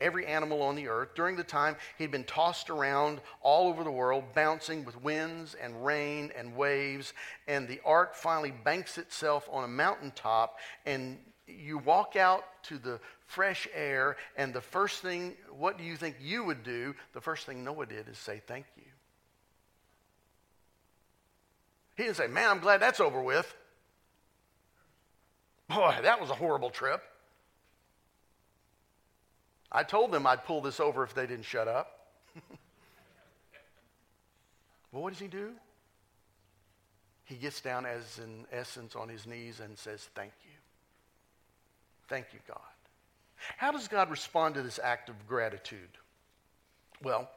Every 0.00 0.26
animal 0.26 0.62
on 0.62 0.76
the 0.76 0.88
earth. 0.88 1.14
During 1.14 1.36
the 1.36 1.44
time, 1.44 1.76
he'd 1.98 2.10
been 2.10 2.24
tossed 2.24 2.70
around 2.70 3.20
all 3.40 3.68
over 3.68 3.82
the 3.82 3.90
world, 3.90 4.24
bouncing 4.34 4.84
with 4.84 5.00
winds 5.02 5.54
and 5.54 5.84
rain 5.84 6.32
and 6.36 6.56
waves. 6.56 7.12
And 7.48 7.66
the 7.66 7.80
ark 7.84 8.14
finally 8.14 8.52
banks 8.52 8.98
itself 8.98 9.48
on 9.50 9.64
a 9.64 9.68
mountaintop, 9.68 10.58
and 10.86 11.18
you 11.46 11.78
walk 11.78 12.14
out 12.14 12.44
to 12.64 12.78
the 12.78 13.00
fresh 13.26 13.68
air, 13.74 14.16
and 14.36 14.52
the 14.52 14.60
first 14.60 15.02
thing, 15.02 15.36
what 15.56 15.78
do 15.78 15.84
you 15.84 15.96
think 15.96 16.16
you 16.20 16.44
would 16.44 16.62
do? 16.62 16.94
The 17.12 17.20
first 17.20 17.46
thing 17.46 17.64
Noah 17.64 17.86
did 17.86 18.08
is 18.08 18.18
say, 18.18 18.42
Thank 18.46 18.66
you. 18.76 18.84
He 21.96 22.04
didn't 22.04 22.16
say, 22.16 22.26
Man, 22.26 22.50
I'm 22.50 22.60
glad 22.60 22.80
that's 22.80 23.00
over 23.00 23.20
with. 23.20 23.54
Boy, 25.68 25.96
that 26.02 26.20
was 26.20 26.30
a 26.30 26.34
horrible 26.34 26.70
trip. 26.70 27.02
I 29.70 29.82
told 29.82 30.12
them 30.12 30.26
I'd 30.26 30.44
pull 30.44 30.60
this 30.60 30.80
over 30.80 31.04
if 31.04 31.14
they 31.14 31.26
didn't 31.26 31.44
shut 31.44 31.68
up. 31.68 32.06
well, 34.92 35.02
what 35.02 35.10
does 35.10 35.20
he 35.20 35.28
do? 35.28 35.52
He 37.24 37.34
gets 37.34 37.60
down, 37.60 37.84
as 37.84 38.18
in 38.18 38.46
essence, 38.50 38.96
on 38.96 39.08
his 39.08 39.26
knees 39.26 39.60
and 39.60 39.76
says, 39.76 40.08
Thank 40.14 40.32
you. 40.44 40.50
Thank 42.08 42.26
you, 42.32 42.38
God. 42.48 42.58
How 43.58 43.70
does 43.70 43.86
God 43.86 44.10
respond 44.10 44.54
to 44.54 44.62
this 44.62 44.80
act 44.82 45.10
of 45.10 45.28
gratitude? 45.28 45.90
Well, 47.02 47.30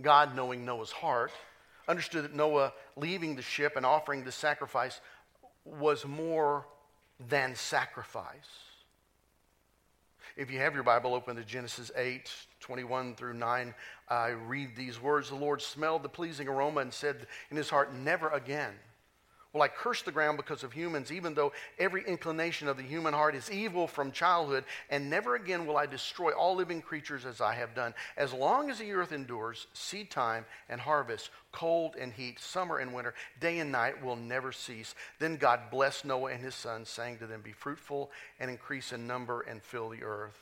God, 0.00 0.36
knowing 0.36 0.64
Noah's 0.64 0.92
heart, 0.92 1.32
understood 1.88 2.24
that 2.24 2.34
Noah 2.34 2.72
leaving 2.96 3.34
the 3.34 3.42
ship 3.42 3.76
and 3.76 3.84
offering 3.84 4.24
the 4.24 4.32
sacrifice 4.32 5.00
was 5.64 6.06
more 6.06 6.66
than 7.28 7.54
sacrifice. 7.54 8.71
If 10.36 10.50
you 10.50 10.58
have 10.60 10.74
your 10.74 10.82
Bible 10.82 11.14
open 11.14 11.36
to 11.36 11.44
Genesis 11.44 11.90
8, 11.94 12.32
21 12.60 13.16
through 13.16 13.34
9, 13.34 13.74
I 14.08 14.28
read 14.28 14.74
these 14.74 15.00
words. 15.00 15.28
The 15.28 15.34
Lord 15.34 15.60
smelled 15.60 16.02
the 16.02 16.08
pleasing 16.08 16.48
aroma 16.48 16.80
and 16.80 16.92
said 16.92 17.26
in 17.50 17.56
his 17.56 17.68
heart, 17.68 17.94
Never 17.94 18.28
again 18.30 18.72
Will 19.52 19.60
I 19.60 19.68
curse 19.68 20.00
the 20.00 20.12
ground 20.12 20.38
because 20.38 20.62
of 20.62 20.72
humans, 20.72 21.12
even 21.12 21.34
though 21.34 21.52
every 21.78 22.02
inclination 22.06 22.68
of 22.68 22.78
the 22.78 22.82
human 22.82 23.12
heart 23.12 23.34
is 23.34 23.50
evil 23.50 23.86
from 23.86 24.10
childhood? 24.10 24.64
And 24.88 25.10
never 25.10 25.34
again 25.34 25.66
will 25.66 25.76
I 25.76 25.84
destroy 25.84 26.32
all 26.32 26.54
living 26.54 26.80
creatures 26.80 27.26
as 27.26 27.42
I 27.42 27.54
have 27.54 27.74
done. 27.74 27.92
As 28.16 28.32
long 28.32 28.70
as 28.70 28.78
the 28.78 28.92
earth 28.92 29.12
endures, 29.12 29.66
seed 29.74 30.10
time 30.10 30.46
and 30.70 30.80
harvest, 30.80 31.28
cold 31.52 31.96
and 31.96 32.14
heat, 32.14 32.40
summer 32.40 32.78
and 32.78 32.94
winter, 32.94 33.12
day 33.40 33.58
and 33.58 33.70
night 33.70 34.02
will 34.02 34.16
never 34.16 34.52
cease. 34.52 34.94
Then 35.18 35.36
God 35.36 35.60
blessed 35.70 36.06
Noah 36.06 36.32
and 36.32 36.42
his 36.42 36.54
sons, 36.54 36.88
saying 36.88 37.18
to 37.18 37.26
them, 37.26 37.42
Be 37.42 37.52
fruitful 37.52 38.10
and 38.40 38.50
increase 38.50 38.90
in 38.90 39.06
number 39.06 39.42
and 39.42 39.62
fill 39.62 39.90
the 39.90 40.02
earth. 40.02 40.40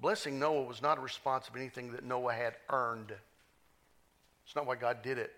Blessing 0.00 0.38
Noah 0.38 0.62
was 0.62 0.80
not 0.80 0.98
a 0.98 1.00
response 1.00 1.48
of 1.48 1.56
anything 1.56 1.90
that 1.90 2.04
Noah 2.04 2.34
had 2.34 2.54
earned. 2.70 3.12
It's 4.46 4.54
not 4.54 4.66
why 4.66 4.76
God 4.76 5.02
did 5.02 5.18
it. 5.18 5.32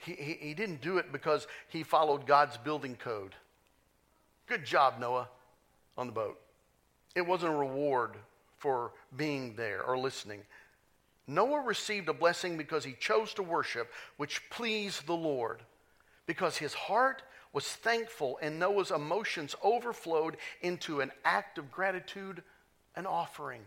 He, 0.00 0.12
he, 0.12 0.38
he 0.40 0.54
didn't 0.54 0.80
do 0.80 0.98
it 0.98 1.12
because 1.12 1.46
he 1.68 1.82
followed 1.82 2.26
God's 2.26 2.56
building 2.56 2.96
code. 2.96 3.34
Good 4.46 4.64
job, 4.64 4.94
Noah, 4.98 5.28
on 5.96 6.06
the 6.06 6.12
boat. 6.12 6.40
It 7.14 7.26
wasn't 7.26 7.52
a 7.52 7.56
reward 7.56 8.16
for 8.58 8.92
being 9.16 9.54
there 9.56 9.82
or 9.82 9.98
listening. 9.98 10.40
Noah 11.26 11.60
received 11.60 12.08
a 12.08 12.14
blessing 12.14 12.56
because 12.56 12.84
he 12.84 12.94
chose 12.98 13.34
to 13.34 13.42
worship, 13.42 13.92
which 14.16 14.48
pleased 14.50 15.06
the 15.06 15.16
Lord, 15.16 15.62
because 16.26 16.56
his 16.56 16.74
heart 16.74 17.22
was 17.52 17.66
thankful 17.66 18.38
and 18.40 18.58
Noah's 18.58 18.90
emotions 18.90 19.54
overflowed 19.62 20.36
into 20.62 21.00
an 21.00 21.12
act 21.24 21.58
of 21.58 21.70
gratitude, 21.70 22.42
an 22.96 23.06
offering, 23.06 23.62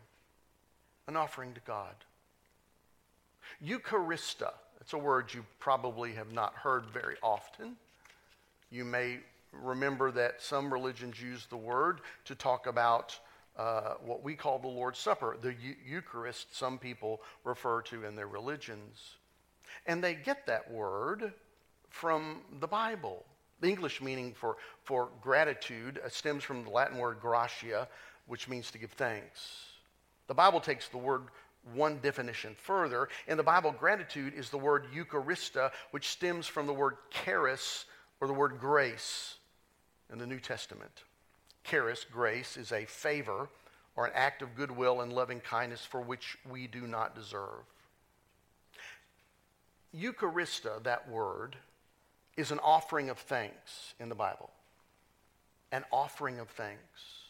an 1.08 1.16
offering 1.16 1.54
to 1.54 1.62
God. 1.66 1.96
Eucharista 3.64 4.54
it's 4.84 4.92
a 4.92 4.98
word 4.98 5.34
you 5.34 5.46
probably 5.60 6.12
have 6.12 6.34
not 6.34 6.54
heard 6.56 6.84
very 6.88 7.16
often. 7.24 7.78
You 8.70 8.84
may 8.84 9.20
remember 9.54 10.12
that 10.12 10.42
some 10.42 10.74
religions 10.74 11.22
use 11.22 11.46
the 11.46 11.56
word 11.56 12.02
to 12.26 12.36
talk 12.36 12.68
about 12.68 13.18
uh, 13.58 13.94
what 14.06 14.24
we 14.24 14.36
call 14.36 14.60
the 14.60 14.68
Lord's 14.68 15.00
Supper, 15.00 15.38
the 15.42 15.56
Eucharist, 15.88 16.54
some 16.54 16.78
people 16.78 17.22
refer 17.46 17.82
to 17.84 18.04
in 18.04 18.18
their 18.18 18.28
religions. 18.28 19.16
And 19.86 20.04
they 20.04 20.16
get 20.16 20.46
that 20.48 20.70
word 20.70 21.32
from 21.90 22.42
the 22.60 22.68
Bible. 22.68 23.24
The 23.62 23.70
English 23.70 24.02
meaning 24.02 24.34
for, 24.34 24.58
for 24.84 25.08
gratitude 25.22 26.02
uh, 26.04 26.10
stems 26.10 26.44
from 26.44 26.66
the 26.66 26.72
Latin 26.72 26.98
word 26.98 27.20
gratia, 27.22 27.88
which 28.28 28.50
means 28.50 28.70
to 28.72 28.78
give 28.78 28.92
thanks. 28.92 29.64
The 30.28 30.34
Bible 30.34 30.60
takes 30.60 30.90
the 30.90 30.98
word 30.98 31.22
one 31.74 32.00
definition 32.02 32.56
further. 32.58 33.10
In 33.28 33.38
the 33.38 33.44
Bible, 33.44 33.72
gratitude 33.72 34.34
is 34.36 34.50
the 34.50 34.58
word 34.58 34.88
Eucharista, 34.94 35.72
which 35.92 36.10
stems 36.10 36.48
from 36.48 36.68
the 36.68 36.74
word 36.74 36.96
charis 37.10 37.86
or 38.20 38.28
the 38.28 38.34
word 38.34 38.60
grace 38.60 39.36
in 40.12 40.20
the 40.20 40.28
New 40.28 40.40
Testament. 40.40 41.04
Charis, 41.64 42.06
grace, 42.12 42.58
is 42.58 42.72
a 42.72 42.86
favor 42.86 43.50
or 43.96 44.06
an 44.06 44.12
act 44.16 44.42
of 44.42 44.56
goodwill 44.56 45.02
and 45.02 45.14
loving 45.14 45.40
kindness 45.40 45.86
for 45.86 46.02
which 46.02 46.38
we 46.50 46.68
do 46.68 46.88
not 46.88 47.16
deserve. 47.16 47.64
Eucharista, 49.96 50.82
that 50.84 51.10
word, 51.10 51.56
is 52.36 52.52
an 52.52 52.60
offering 52.60 53.10
of 53.10 53.18
thanks 53.20 53.94
in 54.00 54.10
the 54.10 54.16
Bible. 54.16 54.50
An 55.72 55.84
offering 55.92 56.40
of 56.40 56.50
thanks. 56.50 57.23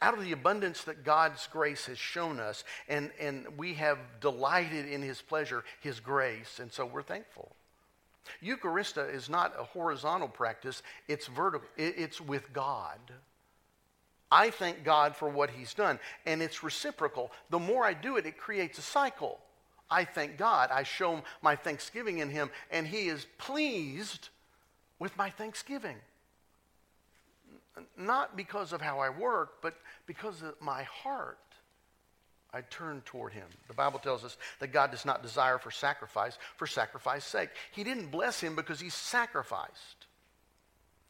Out 0.00 0.14
of 0.14 0.22
the 0.22 0.32
abundance 0.32 0.84
that 0.84 1.04
God's 1.04 1.46
grace 1.46 1.86
has 1.86 1.98
shown 1.98 2.40
us, 2.40 2.64
and, 2.88 3.10
and 3.20 3.46
we 3.56 3.74
have 3.74 3.98
delighted 4.20 4.88
in 4.88 5.02
His 5.02 5.20
pleasure, 5.20 5.64
His 5.80 6.00
grace, 6.00 6.58
and 6.58 6.72
so 6.72 6.86
we're 6.86 7.02
thankful. 7.02 7.54
Eucharista 8.42 9.12
is 9.12 9.28
not 9.28 9.52
a 9.58 9.64
horizontal 9.64 10.28
practice, 10.28 10.82
it's 11.08 11.26
vertical, 11.26 11.66
it's 11.76 12.20
with 12.20 12.52
God. 12.52 12.98
I 14.30 14.50
thank 14.50 14.82
God 14.82 15.14
for 15.14 15.28
what 15.28 15.50
He's 15.50 15.74
done, 15.74 15.98
and 16.24 16.42
it's 16.42 16.62
reciprocal. 16.62 17.30
The 17.50 17.58
more 17.58 17.84
I 17.84 17.92
do 17.92 18.16
it, 18.16 18.24
it 18.24 18.38
creates 18.38 18.78
a 18.78 18.82
cycle. 18.82 19.38
I 19.90 20.04
thank 20.04 20.38
God. 20.38 20.70
I 20.72 20.84
show 20.84 21.22
my 21.42 21.54
thanksgiving 21.54 22.18
in 22.18 22.30
Him, 22.30 22.50
and 22.70 22.86
He 22.86 23.08
is 23.08 23.26
pleased 23.36 24.30
with 24.98 25.14
my 25.18 25.28
thanksgiving. 25.28 25.96
Not 27.96 28.36
because 28.36 28.72
of 28.72 28.80
how 28.80 28.98
I 28.98 29.08
work, 29.08 29.62
but 29.62 29.74
because 30.06 30.42
of 30.42 30.60
my 30.60 30.82
heart. 30.82 31.38
I 32.54 32.60
turn 32.62 33.00
toward 33.06 33.32
him. 33.32 33.46
The 33.68 33.74
Bible 33.74 33.98
tells 33.98 34.24
us 34.24 34.36
that 34.60 34.72
God 34.72 34.90
does 34.90 35.06
not 35.06 35.22
desire 35.22 35.56
for 35.56 35.70
sacrifice 35.70 36.36
for 36.56 36.66
sacrifice's 36.66 37.30
sake. 37.30 37.48
He 37.72 37.82
didn't 37.82 38.10
bless 38.10 38.40
him 38.40 38.54
because 38.54 38.78
he 38.78 38.90
sacrificed. 38.90 40.06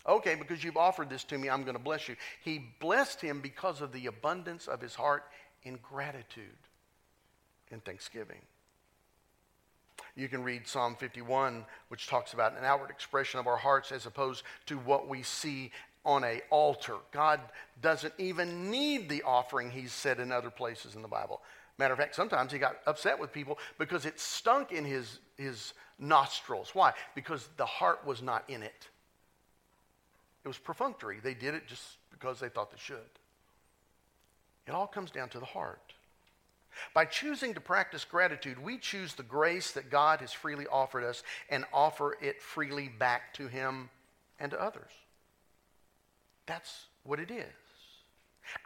Okay, 0.06 0.34
because 0.34 0.62
you've 0.62 0.76
offered 0.76 1.10
this 1.10 1.24
to 1.24 1.38
me, 1.38 1.48
I'm 1.48 1.62
going 1.62 1.76
to 1.76 1.82
bless 1.82 2.08
you. 2.08 2.16
He 2.44 2.60
blessed 2.80 3.20
him 3.20 3.40
because 3.40 3.80
of 3.80 3.92
the 3.92 4.06
abundance 4.06 4.66
of 4.66 4.80
his 4.80 4.94
heart 4.94 5.24
in 5.64 5.78
gratitude 5.82 6.44
and 7.70 7.84
thanksgiving. 7.84 8.40
You 10.14 10.28
can 10.28 10.42
read 10.42 10.66
Psalm 10.68 10.96
51, 10.96 11.64
which 11.88 12.06
talks 12.06 12.34
about 12.34 12.56
an 12.58 12.64
outward 12.64 12.90
expression 12.90 13.40
of 13.40 13.46
our 13.46 13.56
hearts 13.56 13.92
as 13.92 14.04
opposed 14.04 14.42
to 14.66 14.76
what 14.78 15.08
we 15.08 15.22
see 15.22 15.70
on 16.04 16.24
a 16.24 16.40
altar. 16.50 16.96
God 17.12 17.40
doesn't 17.80 18.14
even 18.18 18.70
need 18.70 19.08
the 19.08 19.22
offering, 19.22 19.70
he's 19.70 19.92
said 19.92 20.20
in 20.20 20.32
other 20.32 20.50
places 20.50 20.94
in 20.94 21.02
the 21.02 21.08
Bible. 21.08 21.40
Matter 21.78 21.94
of 21.94 21.98
fact, 21.98 22.14
sometimes 22.14 22.52
he 22.52 22.58
got 22.58 22.76
upset 22.86 23.18
with 23.18 23.32
people 23.32 23.58
because 23.78 24.04
it 24.04 24.20
stunk 24.20 24.72
in 24.72 24.84
his, 24.84 25.18
his 25.36 25.72
nostrils. 25.98 26.70
Why? 26.74 26.92
Because 27.14 27.48
the 27.56 27.66
heart 27.66 28.06
was 28.06 28.22
not 28.22 28.44
in 28.48 28.62
it. 28.62 28.88
It 30.44 30.48
was 30.48 30.58
perfunctory. 30.58 31.18
They 31.22 31.34
did 31.34 31.54
it 31.54 31.66
just 31.66 31.82
because 32.10 32.40
they 32.40 32.48
thought 32.48 32.70
they 32.70 32.78
should. 32.78 32.98
It 34.66 34.72
all 34.72 34.86
comes 34.86 35.10
down 35.10 35.28
to 35.30 35.38
the 35.38 35.46
heart. 35.46 35.94
By 36.94 37.04
choosing 37.04 37.54
to 37.54 37.60
practice 37.60 38.04
gratitude, 38.04 38.62
we 38.62 38.78
choose 38.78 39.14
the 39.14 39.22
grace 39.22 39.72
that 39.72 39.90
God 39.90 40.20
has 40.20 40.32
freely 40.32 40.66
offered 40.66 41.04
us 41.04 41.22
and 41.50 41.64
offer 41.72 42.16
it 42.20 42.40
freely 42.40 42.88
back 42.88 43.34
to 43.34 43.46
Him 43.46 43.90
and 44.40 44.50
to 44.50 44.60
others. 44.60 44.90
That's 46.46 46.86
what 47.04 47.20
it 47.20 47.30
is. 47.30 47.44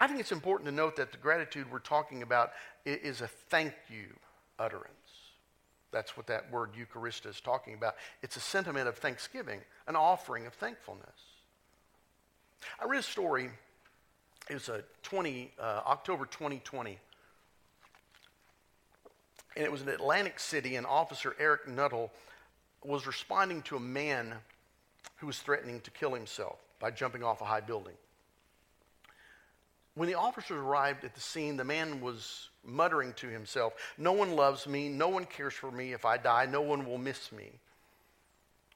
I 0.00 0.06
think 0.06 0.20
it's 0.20 0.32
important 0.32 0.68
to 0.68 0.74
note 0.74 0.96
that 0.96 1.12
the 1.12 1.18
gratitude 1.18 1.70
we're 1.70 1.78
talking 1.78 2.22
about 2.22 2.52
is 2.84 3.20
a 3.20 3.28
thank 3.28 3.74
you 3.88 4.06
utterance. 4.58 4.90
That's 5.92 6.16
what 6.16 6.26
that 6.26 6.50
word 6.50 6.70
Eucharist 6.76 7.26
is 7.26 7.40
talking 7.40 7.74
about. 7.74 7.94
It's 8.22 8.36
a 8.36 8.40
sentiment 8.40 8.88
of 8.88 8.96
thanksgiving, 8.96 9.60
an 9.86 9.96
offering 9.96 10.46
of 10.46 10.54
thankfulness. 10.54 11.08
I 12.80 12.86
read 12.86 13.00
a 13.00 13.02
story. 13.02 13.50
It 14.50 14.54
was 14.54 14.68
a 14.68 14.82
20, 15.02 15.52
uh, 15.58 15.82
October 15.86 16.26
2020. 16.26 16.98
And 19.56 19.64
it 19.64 19.72
was 19.72 19.82
in 19.82 19.88
Atlantic 19.88 20.38
City, 20.38 20.76
and 20.76 20.86
Officer 20.86 21.34
Eric 21.38 21.68
Nuttall 21.68 22.12
was 22.84 23.06
responding 23.06 23.62
to 23.62 23.76
a 23.76 23.80
man 23.80 24.34
who 25.16 25.26
was 25.26 25.38
threatening 25.38 25.80
to 25.80 25.90
kill 25.90 26.12
himself 26.12 26.58
by 26.78 26.90
jumping 26.90 27.22
off 27.22 27.40
a 27.40 27.44
high 27.44 27.60
building. 27.60 27.94
When 29.94 30.08
the 30.08 30.14
officers 30.14 30.58
arrived 30.58 31.04
at 31.04 31.14
the 31.14 31.20
scene, 31.20 31.56
the 31.56 31.64
man 31.64 32.02
was 32.02 32.50
muttering 32.62 33.14
to 33.14 33.28
himself, 33.28 33.72
No 33.96 34.12
one 34.12 34.32
loves 34.36 34.66
me. 34.66 34.88
No 34.88 35.08
one 35.08 35.24
cares 35.24 35.54
for 35.54 35.70
me. 35.70 35.92
If 35.92 36.04
I 36.04 36.18
die, 36.18 36.46
no 36.46 36.60
one 36.60 36.84
will 36.84 36.98
miss 36.98 37.32
me. 37.32 37.50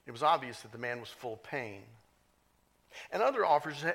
It 0.06 0.12
was 0.12 0.22
obvious 0.22 0.60
that 0.62 0.72
the 0.72 0.78
man 0.78 0.98
was 0.98 1.10
full 1.10 1.34
of 1.34 1.42
pain. 1.42 1.82
And 3.12 3.22
other 3.22 3.44
officers, 3.44 3.92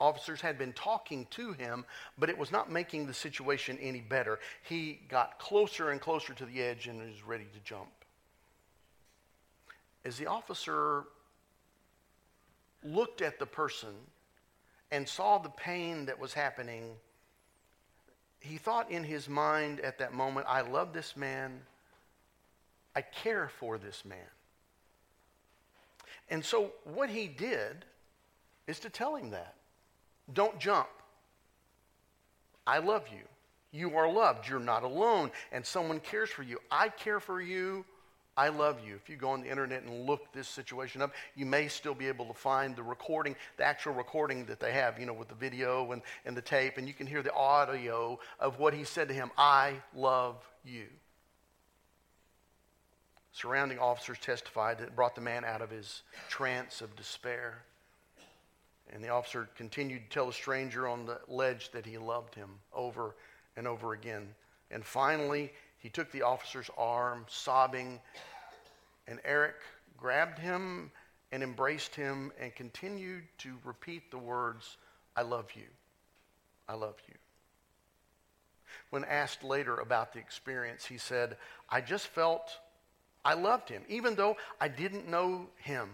officers 0.00 0.40
had 0.40 0.58
been 0.58 0.72
talking 0.72 1.26
to 1.32 1.52
him, 1.52 1.84
but 2.16 2.30
it 2.30 2.38
was 2.38 2.50
not 2.50 2.70
making 2.70 3.06
the 3.06 3.14
situation 3.14 3.76
any 3.80 4.00
better. 4.00 4.38
He 4.62 5.00
got 5.08 5.38
closer 5.38 5.90
and 5.90 6.00
closer 6.00 6.32
to 6.34 6.46
the 6.46 6.62
edge 6.62 6.86
and 6.86 7.00
was 7.00 7.22
ready 7.22 7.44
to 7.52 7.60
jump. 7.64 7.90
As 10.04 10.16
the 10.16 10.26
officer 10.26 11.04
looked 12.84 13.22
at 13.22 13.38
the 13.38 13.46
person 13.46 13.94
and 14.90 15.08
saw 15.08 15.38
the 15.38 15.50
pain 15.50 16.06
that 16.06 16.18
was 16.18 16.32
happening, 16.32 16.84
he 18.40 18.56
thought 18.56 18.90
in 18.90 19.04
his 19.04 19.28
mind 19.28 19.80
at 19.80 19.98
that 19.98 20.12
moment, 20.12 20.46
I 20.48 20.62
love 20.62 20.92
this 20.92 21.16
man. 21.16 21.60
I 22.96 23.02
care 23.02 23.48
for 23.48 23.78
this 23.78 24.04
man. 24.04 24.18
And 26.30 26.44
so 26.44 26.72
what 26.84 27.10
he 27.10 27.28
did 27.28 27.84
is 28.66 28.80
to 28.80 28.90
tell 28.90 29.16
him 29.16 29.30
that. 29.30 29.54
Don't 30.32 30.58
jump. 30.58 30.88
I 32.66 32.78
love 32.78 33.04
you. 33.12 33.22
You 33.72 33.96
are 33.96 34.10
loved. 34.10 34.48
You're 34.48 34.60
not 34.60 34.82
alone. 34.82 35.30
And 35.52 35.64
someone 35.64 36.00
cares 36.00 36.30
for 36.30 36.42
you. 36.42 36.58
I 36.70 36.88
care 36.88 37.20
for 37.20 37.40
you. 37.40 37.84
I 38.36 38.48
love 38.48 38.78
you. 38.86 38.94
If 38.94 39.08
you 39.08 39.16
go 39.16 39.30
on 39.30 39.42
the 39.42 39.50
internet 39.50 39.82
and 39.82 40.06
look 40.06 40.32
this 40.32 40.48
situation 40.48 41.02
up, 41.02 41.12
you 41.34 41.44
may 41.44 41.68
still 41.68 41.94
be 41.94 42.06
able 42.06 42.26
to 42.26 42.34
find 42.34 42.74
the 42.76 42.82
recording, 42.82 43.36
the 43.56 43.64
actual 43.64 43.92
recording 43.92 44.46
that 44.46 44.60
they 44.60 44.72
have, 44.72 44.98
you 44.98 45.06
know, 45.06 45.12
with 45.12 45.28
the 45.28 45.34
video 45.34 45.92
and, 45.92 46.00
and 46.24 46.36
the 46.36 46.42
tape, 46.42 46.78
and 46.78 46.86
you 46.86 46.94
can 46.94 47.06
hear 47.06 47.22
the 47.22 47.34
audio 47.34 48.18
of 48.38 48.58
what 48.58 48.72
he 48.72 48.84
said 48.84 49.08
to 49.08 49.14
him 49.14 49.30
I 49.36 49.74
love 49.94 50.36
you. 50.64 50.86
Surrounding 53.32 53.78
officers 53.78 54.18
testified 54.18 54.78
that 54.78 54.84
it 54.84 54.96
brought 54.96 55.14
the 55.14 55.20
man 55.20 55.44
out 55.44 55.62
of 55.62 55.70
his 55.70 56.02
trance 56.28 56.80
of 56.80 56.94
despair. 56.96 57.62
And 58.92 59.04
the 59.04 59.08
officer 59.08 59.48
continued 59.56 60.02
to 60.04 60.08
tell 60.08 60.26
the 60.26 60.32
stranger 60.32 60.88
on 60.88 61.06
the 61.06 61.20
ledge 61.28 61.70
that 61.72 61.86
he 61.86 61.96
loved 61.96 62.34
him 62.34 62.50
over 62.72 63.14
and 63.56 63.68
over 63.68 63.92
again. 63.92 64.34
And 64.70 64.84
finally, 64.84 65.52
he 65.80 65.88
took 65.88 66.12
the 66.12 66.22
officer's 66.22 66.70
arm, 66.78 67.24
sobbing, 67.28 68.00
and 69.08 69.18
Eric 69.24 69.56
grabbed 69.96 70.38
him 70.38 70.92
and 71.32 71.42
embraced 71.42 71.94
him 71.94 72.32
and 72.40 72.54
continued 72.54 73.24
to 73.38 73.56
repeat 73.64 74.10
the 74.10 74.18
words, 74.18 74.76
I 75.16 75.22
love 75.22 75.48
you. 75.54 75.66
I 76.68 76.74
love 76.74 76.96
you. 77.08 77.14
When 78.90 79.04
asked 79.04 79.42
later 79.42 79.76
about 79.78 80.12
the 80.12 80.18
experience, 80.18 80.84
he 80.84 80.98
said, 80.98 81.36
I 81.68 81.80
just 81.80 82.06
felt 82.08 82.58
I 83.24 83.34
loved 83.34 83.68
him, 83.68 83.82
even 83.88 84.14
though 84.14 84.36
I 84.60 84.68
didn't 84.68 85.08
know 85.08 85.48
him. 85.56 85.88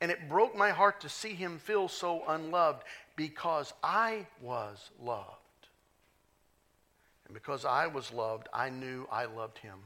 And 0.00 0.10
it 0.10 0.28
broke 0.28 0.56
my 0.56 0.70
heart 0.70 1.00
to 1.00 1.08
see 1.08 1.34
him 1.34 1.58
feel 1.58 1.88
so 1.88 2.22
unloved 2.28 2.82
because 3.16 3.72
I 3.82 4.26
was 4.40 4.90
loved. 5.00 5.41
And 7.32 7.40
because 7.40 7.64
I 7.64 7.86
was 7.86 8.12
loved, 8.12 8.46
I 8.52 8.68
knew 8.68 9.08
I 9.10 9.24
loved 9.24 9.56
him. 9.56 9.78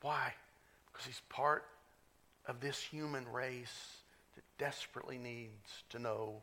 Why? 0.00 0.32
Because 0.86 1.06
he's 1.06 1.22
part 1.28 1.64
of 2.46 2.60
this 2.60 2.80
human 2.80 3.26
race 3.32 3.96
that 4.36 4.44
desperately 4.64 5.18
needs 5.18 5.82
to 5.90 5.98
know 5.98 6.34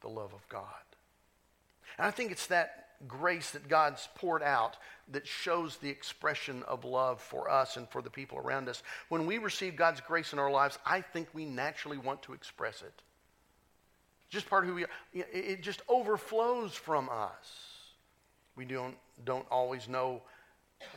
the 0.00 0.08
love 0.08 0.34
of 0.34 0.40
God. 0.48 0.64
And 1.98 2.04
I 2.08 2.10
think 2.10 2.32
it's 2.32 2.48
that 2.48 2.88
grace 3.06 3.52
that 3.52 3.68
God's 3.68 4.08
poured 4.16 4.42
out 4.42 4.76
that 5.12 5.24
shows 5.24 5.76
the 5.76 5.88
expression 5.88 6.64
of 6.64 6.84
love 6.84 7.20
for 7.20 7.48
us 7.48 7.76
and 7.76 7.88
for 7.88 8.02
the 8.02 8.10
people 8.10 8.38
around 8.38 8.68
us. 8.68 8.82
When 9.08 9.26
we 9.26 9.38
receive 9.38 9.76
God's 9.76 10.00
grace 10.00 10.32
in 10.32 10.40
our 10.40 10.50
lives, 10.50 10.80
I 10.84 11.00
think 11.00 11.28
we 11.32 11.44
naturally 11.44 11.98
want 11.98 12.22
to 12.22 12.32
express 12.32 12.82
it. 12.82 13.02
Just 14.30 14.50
part 14.50 14.64
of 14.64 14.70
who 14.70 14.74
we 14.74 14.82
are. 14.82 14.90
It 15.12 15.62
just 15.62 15.82
overflows 15.88 16.74
from 16.74 17.08
us. 17.08 17.75
We 18.56 18.64
don't, 18.64 18.96
don't 19.24 19.46
always 19.50 19.88
know 19.88 20.22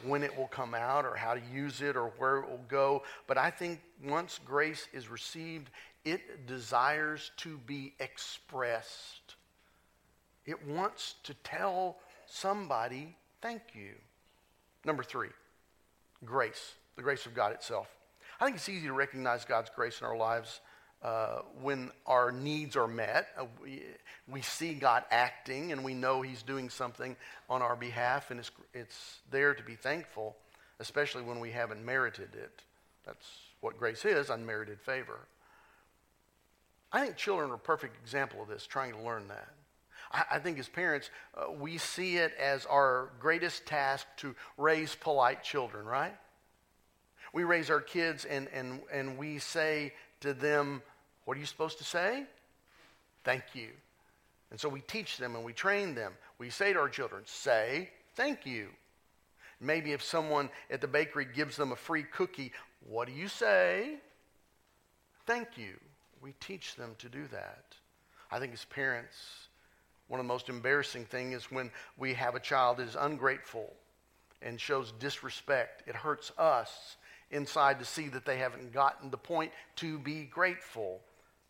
when 0.04 0.24
it 0.24 0.36
will 0.36 0.48
come 0.48 0.74
out 0.74 1.06
or 1.06 1.16
how 1.16 1.34
to 1.34 1.42
use 1.54 1.82
it 1.82 1.96
or 1.96 2.12
where 2.18 2.38
it 2.38 2.50
will 2.50 2.62
go. 2.68 3.04
But 3.28 3.38
I 3.38 3.50
think 3.50 3.80
once 4.04 4.40
grace 4.46 4.88
is 4.94 5.10
received, 5.10 5.70
it 6.06 6.48
desires 6.48 7.32
to 7.38 7.58
be 7.60 7.94
expressed. 8.00 9.36
It 10.46 10.66
wants 10.68 11.16
to 11.24 11.34
tell 11.44 11.98
somebody 12.26 13.16
thank 13.42 13.62
you. 13.74 13.94
Number 14.86 15.04
three, 15.04 15.30
grace, 16.26 16.74
the 16.96 17.02
grace 17.02 17.26
of 17.26 17.34
God 17.34 17.52
itself. 17.52 17.88
I 18.40 18.46
think 18.46 18.56
it's 18.56 18.70
easy 18.70 18.88
to 18.88 18.94
recognize 18.94 19.44
God's 19.44 19.70
grace 19.76 20.00
in 20.00 20.08
our 20.08 20.16
lives 20.16 20.62
uh, 21.02 21.40
when 21.62 21.92
our 22.06 22.32
needs 22.32 22.76
are 22.76 22.88
met. 22.88 23.28
Uh, 23.38 23.46
we, 23.64 23.84
we 24.28 24.42
see 24.42 24.74
God 24.74 25.04
acting 25.12 25.72
and 25.72 25.84
we 25.84 25.94
know 25.94 26.22
He's 26.22 26.44
doing 26.44 26.70
something 26.70 27.16
on 27.50 27.62
our 27.62 27.76
behalf, 27.76 28.32
and 28.32 28.40
it's, 28.40 28.52
it's 28.74 29.20
there 29.32 29.54
to 29.54 29.64
be 29.64 29.76
thankful, 29.76 30.36
especially 30.80 31.24
when 31.24 31.40
we 31.40 31.52
haven't 31.52 31.84
merited 31.84 32.36
it. 32.36 32.62
That's 33.06 33.26
what 33.62 33.78
grace 33.78 34.06
is 34.06 34.30
unmerited 34.30 34.82
favor. 34.82 35.20
I 36.92 37.02
think 37.02 37.18
children 37.18 37.52
are 37.52 37.56
a 37.56 37.60
perfect 37.60 37.98
example 38.02 38.42
of 38.42 38.48
this, 38.48 38.66
trying 38.66 38.94
to 38.94 39.02
learn 39.02 39.28
that. 39.28 39.50
I, 40.12 40.24
I 40.32 40.40
think 40.40 40.60
as 40.60 40.68
parents, 40.68 41.10
uh, 41.36 41.52
we 41.52 41.78
see 41.78 42.18
it 42.18 42.34
as 42.40 42.66
our 42.66 43.10
greatest 43.20 43.66
task 43.66 44.08
to 44.18 44.36
raise 44.58 44.96
polite 44.96 45.44
children, 45.44 45.86
right? 45.86 46.16
We 47.32 47.44
raise 47.44 47.70
our 47.70 47.82
kids 47.82 48.26
and, 48.26 48.48
and, 48.54 48.82
and 48.92 49.18
we 49.18 49.38
say 49.38 49.94
to 50.22 50.34
them, 50.34 50.82
What 51.30 51.38
are 51.38 51.42
you 51.42 51.46
supposed 51.46 51.78
to 51.78 51.84
say? 51.84 52.24
Thank 53.24 53.44
you. 53.54 53.68
And 54.50 54.60
so 54.60 54.68
we 54.68 54.82
teach 54.82 55.18
them 55.18 55.36
and 55.36 55.46
we 55.46 55.54
train 55.54 55.94
them. 55.94 56.14
We 56.40 56.50
say 56.50 56.74
to 56.74 56.80
our 56.80 56.90
children, 56.90 57.22
Say 57.28 57.92
thank 58.16 58.48
you. 58.48 58.70
Maybe 59.62 59.92
if 59.92 60.02
someone 60.02 60.50
at 60.72 60.82
the 60.82 60.88
bakery 60.88 61.28
gives 61.32 61.56
them 61.56 61.72
a 61.72 61.76
free 61.76 62.02
cookie, 62.02 62.52
what 62.90 63.08
do 63.08 63.14
you 63.14 63.28
say? 63.28 63.98
Thank 65.28 65.50
you. 65.56 65.76
We 66.20 66.34
teach 66.40 66.74
them 66.74 66.96
to 66.98 67.08
do 67.08 67.28
that. 67.28 67.76
I 68.32 68.40
think 68.40 68.52
as 68.52 68.66
parents, 68.66 69.50
one 70.08 70.20
of 70.20 70.26
the 70.26 70.34
most 70.34 70.50
embarrassing 70.50 71.06
things 71.06 71.36
is 71.36 71.52
when 71.52 71.70
we 71.96 72.16
have 72.16 72.34
a 72.34 72.40
child 72.40 72.78
that 72.78 72.88
is 72.88 72.98
ungrateful 73.00 73.72
and 74.42 74.60
shows 74.60 74.94
disrespect. 74.94 75.84
It 75.88 75.96
hurts 75.96 76.32
us 76.40 76.98
inside 77.30 77.78
to 77.78 77.86
see 77.86 78.08
that 78.08 78.26
they 78.26 78.38
haven't 78.38 78.74
gotten 78.74 79.12
the 79.12 79.18
point 79.18 79.52
to 79.76 80.00
be 80.00 80.24
grateful, 80.24 81.02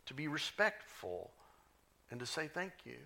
to 0.10 0.16
be 0.16 0.28
respectful, 0.28 1.30
and 2.10 2.20
to 2.20 2.26
say 2.26 2.50
thank 2.52 2.74
you. 2.84 2.98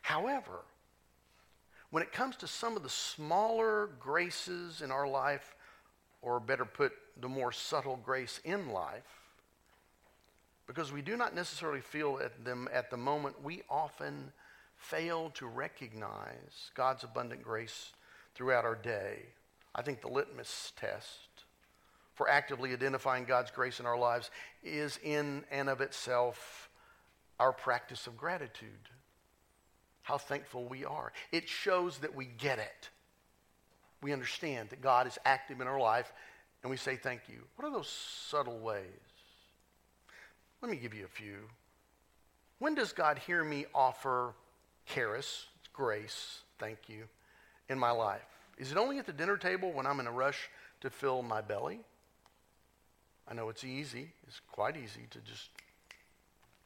However, 0.00 0.60
when 1.90 2.02
it 2.02 2.10
comes 2.10 2.36
to 2.36 2.46
some 2.46 2.74
of 2.74 2.82
the 2.82 2.88
smaller 2.88 3.90
graces 4.00 4.80
in 4.80 4.90
our 4.90 5.06
life, 5.06 5.54
or 6.22 6.40
better 6.40 6.64
put, 6.64 6.92
the 7.20 7.28
more 7.28 7.52
subtle 7.52 8.00
grace 8.02 8.40
in 8.44 8.70
life, 8.70 9.02
because 10.66 10.90
we 10.90 11.02
do 11.02 11.18
not 11.18 11.34
necessarily 11.34 11.82
feel 11.82 12.18
at 12.24 12.46
them 12.46 12.66
at 12.72 12.90
the 12.90 12.96
moment, 12.96 13.44
we 13.44 13.60
often 13.68 14.32
fail 14.76 15.28
to 15.34 15.46
recognize 15.46 16.70
God's 16.74 17.04
abundant 17.04 17.42
grace 17.42 17.92
throughout 18.34 18.64
our 18.64 18.74
day. 18.74 19.18
I 19.74 19.82
think 19.82 20.00
the 20.00 20.08
litmus 20.08 20.72
test 20.76 21.44
for 22.14 22.28
actively 22.28 22.72
identifying 22.72 23.24
God's 23.24 23.50
grace 23.50 23.80
in 23.80 23.86
our 23.86 23.98
lives 23.98 24.30
is 24.62 24.98
in 25.02 25.44
and 25.50 25.68
of 25.68 25.80
itself 25.80 26.68
our 27.38 27.52
practice 27.52 28.06
of 28.06 28.16
gratitude. 28.16 28.88
How 30.02 30.18
thankful 30.18 30.64
we 30.66 30.84
are. 30.84 31.12
It 31.30 31.48
shows 31.48 31.98
that 31.98 32.14
we 32.14 32.26
get 32.26 32.58
it. 32.58 32.90
We 34.02 34.12
understand 34.12 34.70
that 34.70 34.82
God 34.82 35.06
is 35.06 35.18
active 35.24 35.60
in 35.60 35.66
our 35.66 35.80
life 35.80 36.12
and 36.62 36.70
we 36.70 36.76
say 36.76 36.96
thank 36.96 37.22
you. 37.28 37.42
What 37.56 37.66
are 37.66 37.72
those 37.72 37.88
subtle 37.88 38.58
ways? 38.58 38.84
Let 40.60 40.70
me 40.70 40.76
give 40.76 40.94
you 40.94 41.04
a 41.04 41.08
few. 41.08 41.48
When 42.58 42.74
does 42.74 42.92
God 42.92 43.18
hear 43.18 43.42
me 43.42 43.66
offer 43.74 44.34
charis, 44.86 45.46
grace, 45.72 46.42
thank 46.58 46.78
you, 46.88 47.04
in 47.68 47.78
my 47.78 47.90
life? 47.90 48.22
Is 48.58 48.70
it 48.70 48.78
only 48.78 48.98
at 48.98 49.06
the 49.06 49.12
dinner 49.12 49.36
table 49.36 49.72
when 49.72 49.86
I'm 49.86 49.98
in 49.98 50.06
a 50.06 50.12
rush 50.12 50.48
to 50.82 50.90
fill 50.90 51.22
my 51.22 51.40
belly? 51.40 51.80
I 53.28 53.34
know 53.34 53.48
it's 53.48 53.64
easy. 53.64 54.12
It's 54.26 54.40
quite 54.50 54.76
easy 54.76 55.06
to 55.10 55.18
just 55.20 55.50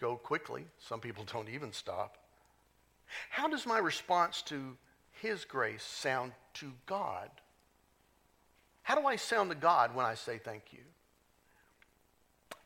go 0.00 0.16
quickly. 0.16 0.64
Some 0.78 1.00
people 1.00 1.24
don't 1.32 1.48
even 1.48 1.72
stop. 1.72 2.18
How 3.30 3.48
does 3.48 3.66
my 3.66 3.78
response 3.78 4.42
to 4.42 4.76
His 5.12 5.44
grace 5.44 5.82
sound 5.82 6.32
to 6.54 6.72
God? 6.86 7.30
How 8.82 8.94
do 8.94 9.06
I 9.06 9.16
sound 9.16 9.50
to 9.50 9.56
God 9.56 9.94
when 9.94 10.06
I 10.06 10.14
say 10.14 10.38
thank 10.38 10.64
you? 10.72 10.80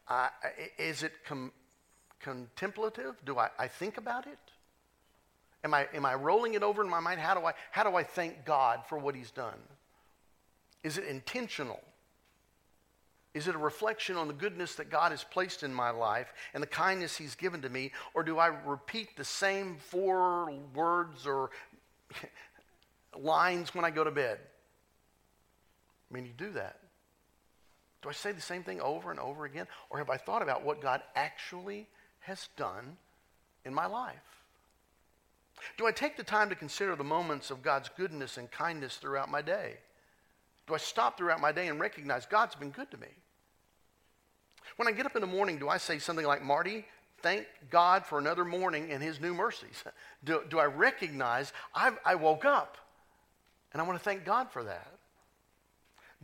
Uh, 0.09 0.29
is 0.77 1.03
it 1.03 1.13
com- 1.25 1.53
contemplative? 2.21 3.15
Do 3.25 3.39
I, 3.39 3.49
I 3.59 3.69
think 3.69 3.97
about 3.97 4.27
it? 4.27 4.39
Am 5.63 5.75
I, 5.75 5.87
am 5.95 6.05
I 6.05 6.15
rolling 6.15 6.55
it 6.55 6.63
over 6.63 6.83
in 6.83 6.89
my 6.89 7.01
mind? 7.01 7.21
How 7.21 7.35
do, 7.35 7.45
I, 7.45 7.53
how 7.71 7.85
do 7.85 7.95
I 7.95 8.03
thank 8.03 8.45
God 8.45 8.81
for 8.89 8.99
what 8.99 9.15
He's 9.15 9.31
done? 9.31 9.59
Is 10.83 10.99
it 10.99 11.05
intentional? 11.05 11.81
Is 13.33 13.47
it 13.47 13.55
a 13.55 13.59
reflection 13.59 14.17
on 14.17 14.27
the 14.27 14.35
goodness 14.35 14.75
that 14.77 14.91
God 14.91 15.13
has 15.13 15.23
placed 15.23 15.63
in 15.63 15.73
my 15.73 15.91
life 15.91 16.33
and 16.53 16.63
the 16.63 16.67
kindness 16.67 17.17
He's 17.17 17.37
given 17.37 17.63
to 17.63 17.69
me? 17.69 17.93
Or 18.13 18.25
do 18.25 18.39
I 18.39 18.49
repeat 18.49 19.17
the 19.17 19.25
same 19.25 19.77
four 19.77 20.53
words 20.75 21.27
or 21.27 21.51
lines 23.19 23.73
when 23.75 23.85
I 23.85 23.91
go 23.91 24.03
to 24.03 24.11
bed? 24.11 24.39
I 26.11 26.15
mean, 26.15 26.27
you 26.27 26.33
do 26.37 26.51
that. 26.53 26.81
Do 28.03 28.09
I 28.09 28.13
say 28.13 28.33
the 28.33 28.41
same 28.41 28.65
thing 28.65 28.81
over 28.81 29.11
and 29.11 29.21
over 29.21 29.45
again? 29.45 29.67
Or 29.91 29.99
have 29.99 30.11
I 30.11 30.17
thought 30.17 30.43
about 30.43 30.65
what 30.65 30.81
God 30.81 31.03
actually 31.15 31.87
has 32.21 32.49
done 32.57 32.97
in 33.65 33.73
my 33.73 33.87
life? 33.87 34.17
Do 35.77 35.87
I 35.87 35.93
take 35.93 36.17
the 36.17 36.25
time 36.25 36.49
to 36.49 36.55
consider 36.55 36.97
the 36.97 37.05
moments 37.05 37.51
of 37.51 37.63
God's 37.63 37.91
goodness 37.97 38.39
and 38.39 38.51
kindness 38.51 38.97
throughout 38.97 39.31
my 39.31 39.43
day? 39.43 39.77
Do 40.71 40.75
I 40.75 40.79
stop 40.79 41.19
throughout 41.19 41.41
my 41.41 41.51
day 41.51 41.67
and 41.67 41.81
recognize 41.81 42.27
God's 42.27 42.55
been 42.55 42.71
good 42.71 42.89
to 42.93 42.97
me? 42.97 43.09
When 44.77 44.87
I 44.87 44.93
get 44.93 45.05
up 45.05 45.17
in 45.17 45.21
the 45.21 45.27
morning, 45.27 45.59
do 45.59 45.69
I 45.69 45.79
say 45.79 45.99
something 45.99 46.25
like, 46.25 46.45
Marty, 46.45 46.87
thank 47.23 47.49
God 47.71 48.07
for 48.07 48.21
another 48.21 48.45
morning 48.45 48.93
and 48.93 49.03
his 49.03 49.21
new 49.21 49.35
mercies? 49.35 49.83
Do, 50.25 50.45
do 50.49 50.61
I 50.61 50.67
recognize 50.67 51.53
I've, 51.75 51.99
I 52.05 52.15
woke 52.15 52.45
up 52.45 52.77
and 53.73 53.83
I 53.83 53.85
want 53.85 53.99
to 53.99 54.05
thank 54.05 54.25
God 54.25 54.53
for 54.53 54.63
that? 54.63 54.93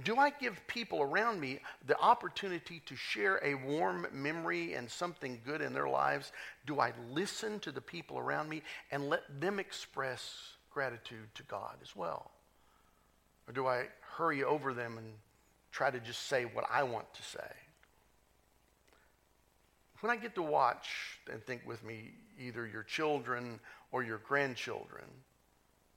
Do 0.05 0.17
I 0.17 0.31
give 0.31 0.65
people 0.69 1.03
around 1.03 1.41
me 1.41 1.59
the 1.85 1.99
opportunity 1.99 2.81
to 2.87 2.95
share 2.95 3.41
a 3.43 3.55
warm 3.55 4.07
memory 4.13 4.75
and 4.75 4.89
something 4.89 5.41
good 5.45 5.61
in 5.61 5.73
their 5.73 5.89
lives? 5.89 6.31
Do 6.67 6.79
I 6.79 6.93
listen 7.11 7.59
to 7.61 7.73
the 7.73 7.81
people 7.81 8.17
around 8.17 8.49
me 8.49 8.63
and 8.93 9.09
let 9.09 9.41
them 9.41 9.59
express 9.59 10.53
gratitude 10.71 11.35
to 11.35 11.43
God 11.43 11.79
as 11.83 11.97
well? 11.97 12.31
Or 13.49 13.53
do 13.53 13.67
I 13.67 13.85
hurry 14.17 14.43
over 14.43 14.75
them 14.75 14.99
and 14.99 15.07
try 15.71 15.91
to 15.91 16.01
just 16.01 16.25
say 16.25 16.45
what 16.45 16.65
I 16.71 16.83
want 16.83 17.13
to 17.15 17.23
say? 17.23 17.53
When 20.01 20.11
I 20.11 20.17
get 20.17 20.35
to 20.35 20.43
watch 20.43 21.21
and 21.33 21.43
think 21.45 21.63
with 21.67 21.83
me 21.85 22.13
either 22.39 22.67
your 22.67 22.83
children 22.83 23.61
or 23.93 24.03
your 24.03 24.19
grandchildren 24.19 25.05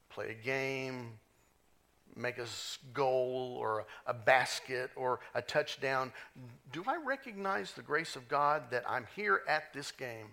play 0.10 0.32
a 0.32 0.46
game, 0.46 1.12
make 2.16 2.38
a 2.38 2.46
goal 2.94 3.58
or 3.60 3.86
a 4.06 4.14
basket 4.14 4.92
or 4.96 5.20
a 5.36 5.42
touchdown, 5.42 6.12
do 6.72 6.84
I 6.88 6.98
recognize 7.04 7.74
the 7.74 7.82
grace 7.82 8.16
of 8.16 8.28
God 8.28 8.64
that 8.72 8.84
I'm 8.88 9.06
here 9.16 9.42
at 9.48 9.74
this 9.74 9.92
game? 9.92 10.28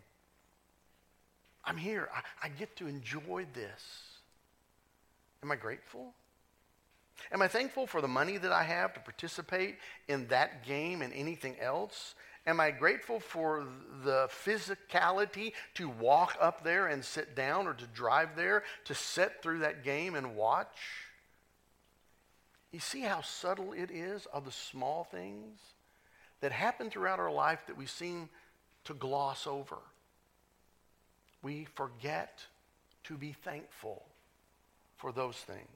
I'm 1.65 1.77
here. 1.77 2.09
I, 2.15 2.47
I 2.47 2.49
get 2.49 2.77
to 2.77 2.87
enjoy 2.87 3.47
this. 3.53 3.83
Am 5.43 5.51
I 5.51 5.57
grateful? 5.57 6.15
Am 7.33 7.43
I 7.43 7.49
thankful 7.49 7.87
for 7.87 8.01
the 8.01 8.09
money 8.09 8.37
that 8.37 8.53
I 8.53 8.63
have 8.63 8.95
to 8.95 9.01
participate 9.01 9.77
in 10.09 10.29
that 10.29 10.65
game 10.65 11.03
and 11.03 11.13
anything 11.13 11.57
else? 11.61 12.15
Am 12.47 12.61
I 12.61 12.71
grateful 12.71 13.19
for 13.19 13.67
the 14.05 14.29
physicality 14.29 15.53
to 15.75 15.89
walk 15.89 16.37
up 16.41 16.63
there 16.63 16.87
and 16.87 17.05
sit 17.05 17.35
down 17.35 17.67
or 17.67 17.75
to 17.75 17.87
drive 17.87 18.37
there, 18.37 18.63
to 18.85 18.95
sit 18.95 19.43
through 19.43 19.61
that 19.61 19.83
game 19.83 20.15
and 20.15 20.37
watch? 20.37 20.77
You 22.71 22.79
see 22.79 23.01
how 23.01 23.23
subtle 23.23 23.73
it 23.73 23.91
is 23.91 24.27
of 24.33 24.45
the 24.45 24.53
small 24.53 25.05
things 25.05 25.59
that 26.41 26.53
happen 26.53 26.91
throughout 26.91 27.19
our 27.19 27.33
life 27.33 27.67
that 27.67 27.77
we 27.77 27.87
seem 27.87 28.29
to 28.85 28.95
gloss 28.95 29.47
over. 29.47 29.79
We 31.43 31.67
forget 31.75 32.45
to 33.05 33.17
be 33.17 33.33
thankful 33.33 34.05
for 34.99 35.11
those 35.11 35.37
things. 35.37 35.76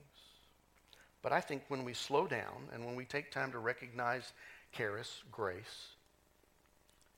But 1.23 1.33
I 1.33 1.41
think 1.41 1.63
when 1.69 1.85
we 1.85 1.93
slow 1.93 2.27
down 2.27 2.69
and 2.73 2.85
when 2.85 2.97
we 2.97 3.05
take 3.05 3.31
time 3.31 3.53
to 3.53 3.59
recognize 3.59 4.33
charis, 4.73 5.23
grace, 5.31 5.95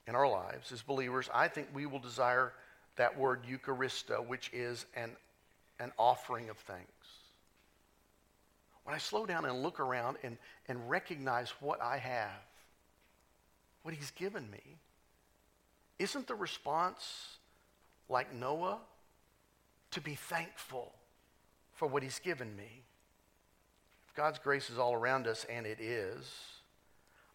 in 0.06 0.14
our 0.14 0.28
lives 0.28 0.72
as 0.72 0.82
believers, 0.82 1.30
I 1.32 1.48
think 1.48 1.68
we 1.72 1.86
will 1.86 2.00
desire 2.00 2.52
that 2.96 3.16
word 3.16 3.44
Eucharisto, 3.44 4.26
which 4.26 4.50
is 4.52 4.84
an, 4.96 5.10
an 5.78 5.92
offering 5.98 6.50
of 6.50 6.58
thanks. 6.58 6.88
When 8.84 8.94
I 8.94 8.98
slow 8.98 9.26
down 9.26 9.44
and 9.44 9.62
look 9.62 9.78
around 9.78 10.16
and, 10.24 10.36
and 10.68 10.90
recognize 10.90 11.50
what 11.60 11.80
I 11.80 11.98
have, 11.98 12.30
what 13.82 13.94
He's 13.94 14.10
given 14.10 14.50
me, 14.50 14.78
isn't 15.98 16.26
the 16.26 16.34
response 16.34 17.36
like 18.08 18.34
Noah 18.34 18.78
to 19.92 20.00
be 20.00 20.16
thankful 20.16 20.92
for 21.72 21.86
what 21.86 22.02
He's 22.02 22.18
given 22.18 22.56
me. 22.56 22.82
God's 24.14 24.38
grace 24.38 24.70
is 24.70 24.78
all 24.78 24.94
around 24.94 25.26
us, 25.26 25.46
and 25.48 25.66
it 25.66 25.80
is, 25.80 26.30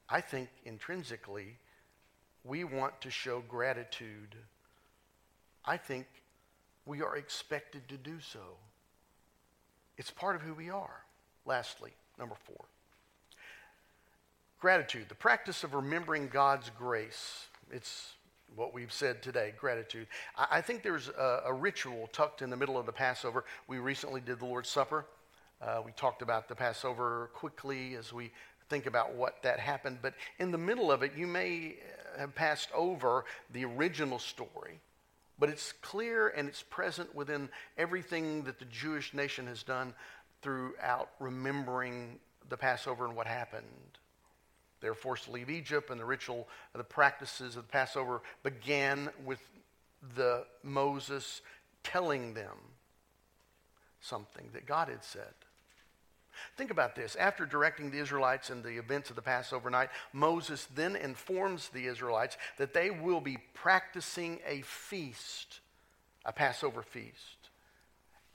I 0.09 0.21
think 0.21 0.49
intrinsically 0.63 1.57
we 2.43 2.63
want 2.63 3.01
to 3.01 3.09
show 3.09 3.43
gratitude. 3.47 4.35
I 5.65 5.77
think 5.77 6.05
we 6.85 7.01
are 7.01 7.17
expected 7.17 7.87
to 7.89 7.97
do 7.97 8.19
so. 8.19 8.57
It's 9.97 10.11
part 10.11 10.35
of 10.35 10.41
who 10.41 10.53
we 10.53 10.69
are. 10.69 11.03
Lastly, 11.45 11.91
number 12.17 12.35
four 12.45 12.65
gratitude, 14.59 15.05
the 15.07 15.15
practice 15.15 15.63
of 15.63 15.73
remembering 15.73 16.27
God's 16.27 16.71
grace. 16.77 17.47
It's 17.71 18.13
what 18.55 18.73
we've 18.73 18.91
said 18.93 19.21
today 19.21 19.53
gratitude. 19.59 20.07
I, 20.35 20.47
I 20.51 20.61
think 20.61 20.83
there's 20.83 21.09
a, 21.09 21.43
a, 21.45 21.53
ritual 21.53 22.09
tucked 22.11 22.41
in 22.41 22.49
the 22.49 22.55
middle 22.55 22.77
of 22.77 22.85
the 22.85 22.91
Passover. 22.91 23.43
We 23.67 23.77
recently 23.77 24.21
did 24.21 24.39
the 24.39 24.45
Lord's 24.45 24.69
Supper. 24.69 25.05
Uh, 25.61 25.81
we 25.85 25.91
talked 25.91 26.21
about 26.21 26.47
the 26.47 26.55
Passover 26.55 27.29
quickly 27.33 27.95
as 27.95 28.13
we 28.13 28.31
think 28.69 28.85
about 28.85 29.15
what 29.15 29.41
that 29.43 29.59
happened. 29.59 29.99
But 30.01 30.13
in 30.39 30.51
the 30.51 30.57
middle 30.57 30.91
of 30.91 31.03
it, 31.03 31.13
you 31.15 31.27
may 31.27 31.77
have 32.17 32.35
passed 32.35 32.69
over 32.73 33.25
the 33.51 33.65
original 33.65 34.19
story 34.19 34.81
but 35.39 35.49
it's 35.49 35.73
clear 35.81 36.29
and 36.29 36.47
it's 36.47 36.63
present 36.63 37.13
within 37.13 37.49
everything 37.77 38.43
that 38.43 38.59
the 38.59 38.65
Jewish 38.65 39.13
nation 39.13 39.47
has 39.47 39.63
done 39.63 39.93
throughout 40.41 41.09
remembering 41.19 42.19
the 42.49 42.57
Passover 42.57 43.05
and 43.05 43.15
what 43.15 43.27
happened. 43.27 43.65
They 44.81 44.89
were 44.89 44.95
forced 44.95 45.25
to 45.25 45.31
leave 45.31 45.49
Egypt, 45.49 45.89
and 45.89 45.99
the 45.99 46.05
ritual, 46.05 46.47
the 46.73 46.83
practices 46.83 47.55
of 47.55 47.63
the 47.63 47.71
Passover 47.71 48.21
began 48.43 49.09
with 49.25 49.39
the 50.15 50.45
Moses 50.63 51.41
telling 51.83 52.33
them 52.33 52.55
something 53.99 54.49
that 54.53 54.65
God 54.65 54.89
had 54.89 55.03
said. 55.03 55.33
Think 56.55 56.71
about 56.71 56.95
this. 56.95 57.15
After 57.15 57.45
directing 57.45 57.91
the 57.91 57.99
Israelites 57.99 58.49
in 58.49 58.61
the 58.61 58.77
events 58.77 59.09
of 59.09 59.15
the 59.15 59.21
Passover 59.21 59.69
night, 59.69 59.89
Moses 60.13 60.67
then 60.75 60.95
informs 60.95 61.69
the 61.69 61.85
Israelites 61.85 62.37
that 62.57 62.73
they 62.73 62.89
will 62.89 63.21
be 63.21 63.37
practicing 63.53 64.39
a 64.47 64.61
feast, 64.61 65.59
a 66.25 66.31
Passover 66.31 66.81
feast, 66.81 67.49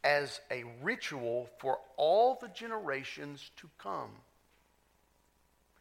as 0.05 0.41
a 0.51 0.65
ritual 0.83 1.49
for 1.59 1.79
all 1.97 2.39
the 2.41 2.49
generations 2.49 3.51
to 3.57 3.69
come. 3.79 4.11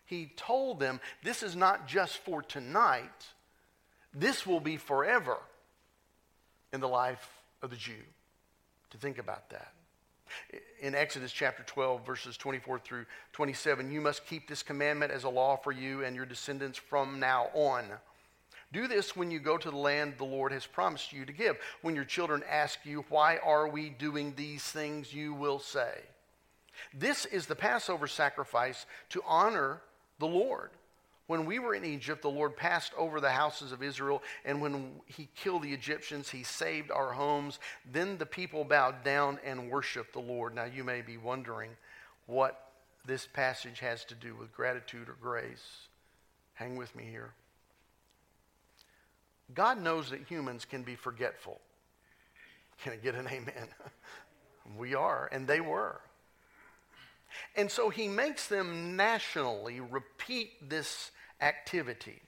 He 0.05 0.31
told 0.35 0.79
them 0.79 0.99
this 1.23 1.41
is 1.41 1.55
not 1.55 1.87
just 1.87 2.17
for 2.17 2.41
tonight, 2.41 3.27
this 4.13 4.45
will 4.45 4.59
be 4.59 4.77
forever 4.77 5.37
in 6.73 6.81
the 6.81 6.87
life 6.87 7.29
of 7.61 7.69
the 7.69 7.77
Jew. 7.77 8.03
To 8.91 8.97
think 8.97 9.17
about 9.17 9.49
that 9.51 9.73
in 10.81 10.95
Exodus 10.95 11.31
chapter 11.31 11.63
12, 11.63 12.05
verses 12.05 12.37
24 12.37 12.79
through 12.79 13.05
27, 13.33 13.91
you 13.91 14.01
must 14.01 14.25
keep 14.25 14.47
this 14.47 14.63
commandment 14.63 15.11
as 15.11 15.23
a 15.23 15.29
law 15.29 15.55
for 15.55 15.71
you 15.71 16.03
and 16.03 16.15
your 16.15 16.25
descendants 16.25 16.77
from 16.77 17.19
now 17.19 17.49
on. 17.53 17.85
Do 18.73 18.87
this 18.87 19.15
when 19.15 19.31
you 19.31 19.39
go 19.39 19.57
to 19.57 19.69
the 19.69 19.77
land 19.77 20.13
the 20.17 20.23
Lord 20.23 20.51
has 20.51 20.65
promised 20.65 21.11
you 21.11 21.25
to 21.25 21.33
give. 21.33 21.57
When 21.81 21.95
your 21.95 22.05
children 22.05 22.41
ask 22.49 22.79
you, 22.85 23.03
Why 23.09 23.37
are 23.37 23.67
we 23.67 23.89
doing 23.89 24.33
these 24.35 24.63
things? 24.63 25.13
you 25.13 25.33
will 25.33 25.59
say, 25.59 25.91
This 26.93 27.25
is 27.25 27.45
the 27.45 27.55
Passover 27.55 28.07
sacrifice 28.07 28.85
to 29.09 29.21
honor 29.27 29.81
the 30.19 30.27
Lord. 30.27 30.69
When 31.31 31.45
we 31.45 31.59
were 31.59 31.73
in 31.73 31.85
Egypt, 31.85 32.23
the 32.23 32.29
Lord 32.29 32.57
passed 32.57 32.91
over 32.97 33.21
the 33.21 33.31
houses 33.31 33.71
of 33.71 33.81
Israel, 33.81 34.21
and 34.43 34.61
when 34.61 34.99
he 35.05 35.29
killed 35.33 35.63
the 35.63 35.71
Egyptians, 35.71 36.29
he 36.29 36.43
saved 36.43 36.91
our 36.91 37.13
homes. 37.13 37.57
Then 37.89 38.17
the 38.17 38.25
people 38.25 38.65
bowed 38.65 39.05
down 39.05 39.39
and 39.45 39.71
worshiped 39.71 40.11
the 40.11 40.19
Lord. 40.19 40.53
Now 40.53 40.65
you 40.65 40.83
may 40.83 41.01
be 41.01 41.15
wondering 41.15 41.71
what 42.25 42.71
this 43.05 43.27
passage 43.27 43.79
has 43.79 44.03
to 44.05 44.13
do 44.13 44.35
with 44.35 44.53
gratitude 44.53 45.07
or 45.07 45.15
grace. 45.21 45.87
Hang 46.55 46.75
with 46.75 46.93
me 46.97 47.05
here. 47.09 47.31
God 49.53 49.79
knows 49.79 50.09
that 50.09 50.27
humans 50.27 50.65
can 50.65 50.83
be 50.83 50.95
forgetful. 50.95 51.61
Can 52.83 52.91
I 52.91 52.97
get 52.97 53.15
an 53.15 53.27
amen? 53.27 53.69
we 54.77 54.95
are, 54.95 55.29
and 55.31 55.47
they 55.47 55.61
were. 55.61 56.01
And 57.55 57.71
so 57.71 57.89
he 57.89 58.09
makes 58.09 58.49
them 58.49 58.97
nationally 58.97 59.79
repeat 59.79 60.69
this 60.69 61.11
activity 61.41 62.21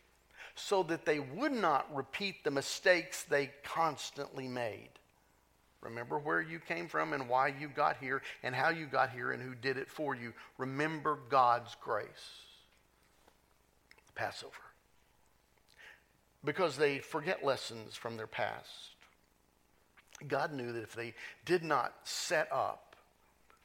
so 0.55 0.83
that 0.83 1.05
they 1.05 1.19
would 1.19 1.51
not 1.51 1.93
repeat 1.95 2.43
the 2.43 2.51
mistakes 2.51 3.23
they 3.23 3.51
constantly 3.63 4.47
made. 4.47 4.89
Remember 5.81 6.17
where 6.17 6.41
you 6.41 6.59
came 6.59 6.87
from 6.87 7.11
and 7.13 7.27
why 7.27 7.47
you 7.47 7.67
got 7.67 7.97
here 7.97 8.21
and 8.41 8.55
how 8.55 8.69
you 8.69 8.85
got 8.85 9.09
here 9.09 9.31
and 9.31 9.41
who 9.41 9.53
did 9.55 9.77
it 9.77 9.89
for 9.89 10.15
you. 10.15 10.33
Remember 10.57 11.19
God's 11.29 11.75
grace. 11.81 12.07
Passover. 14.15 14.53
Because 16.45 16.77
they 16.77 16.99
forget 16.99 17.43
lessons 17.43 17.95
from 17.95 18.15
their 18.15 18.27
past. 18.27 18.95
God 20.27 20.53
knew 20.53 20.71
that 20.71 20.83
if 20.83 20.95
they 20.95 21.13
did 21.45 21.63
not 21.63 21.93
set 22.03 22.47
up 22.51 22.95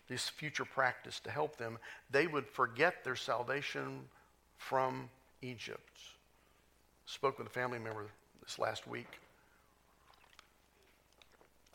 this 0.09 0.29
future 0.29 0.65
practice 0.65 1.21
to 1.21 1.31
help 1.31 1.57
them, 1.57 1.79
they 2.11 2.27
would 2.27 2.47
forget 2.47 3.05
their 3.05 3.17
salvation 3.17 4.01
from 4.57 5.11
Egypt. 5.42 5.98
Spoke 7.07 7.38
with 7.38 7.46
a 7.46 7.51
family 7.51 7.79
member 7.79 8.07
this 8.42 8.59
last 8.59 8.87
week. 8.87 9.20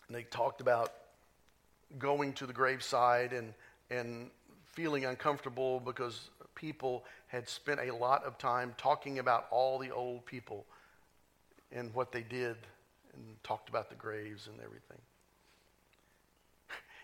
And 0.07 0.15
they 0.15 0.23
talked 0.23 0.61
about 0.61 0.93
going 1.97 2.33
to 2.33 2.45
the 2.45 2.53
graveside 2.53 3.33
and, 3.33 3.53
and 3.89 4.29
feeling 4.65 5.05
uncomfortable 5.05 5.79
because 5.79 6.29
people 6.55 7.03
had 7.27 7.47
spent 7.47 7.79
a 7.79 7.93
lot 7.93 8.23
of 8.23 8.37
time 8.37 8.73
talking 8.77 9.19
about 9.19 9.47
all 9.51 9.79
the 9.79 9.91
old 9.91 10.25
people 10.25 10.65
and 11.71 11.93
what 11.93 12.11
they 12.11 12.21
did 12.21 12.55
and 13.13 13.43
talked 13.43 13.69
about 13.69 13.89
the 13.89 13.95
graves 13.95 14.47
and 14.47 14.59
everything. 14.59 14.99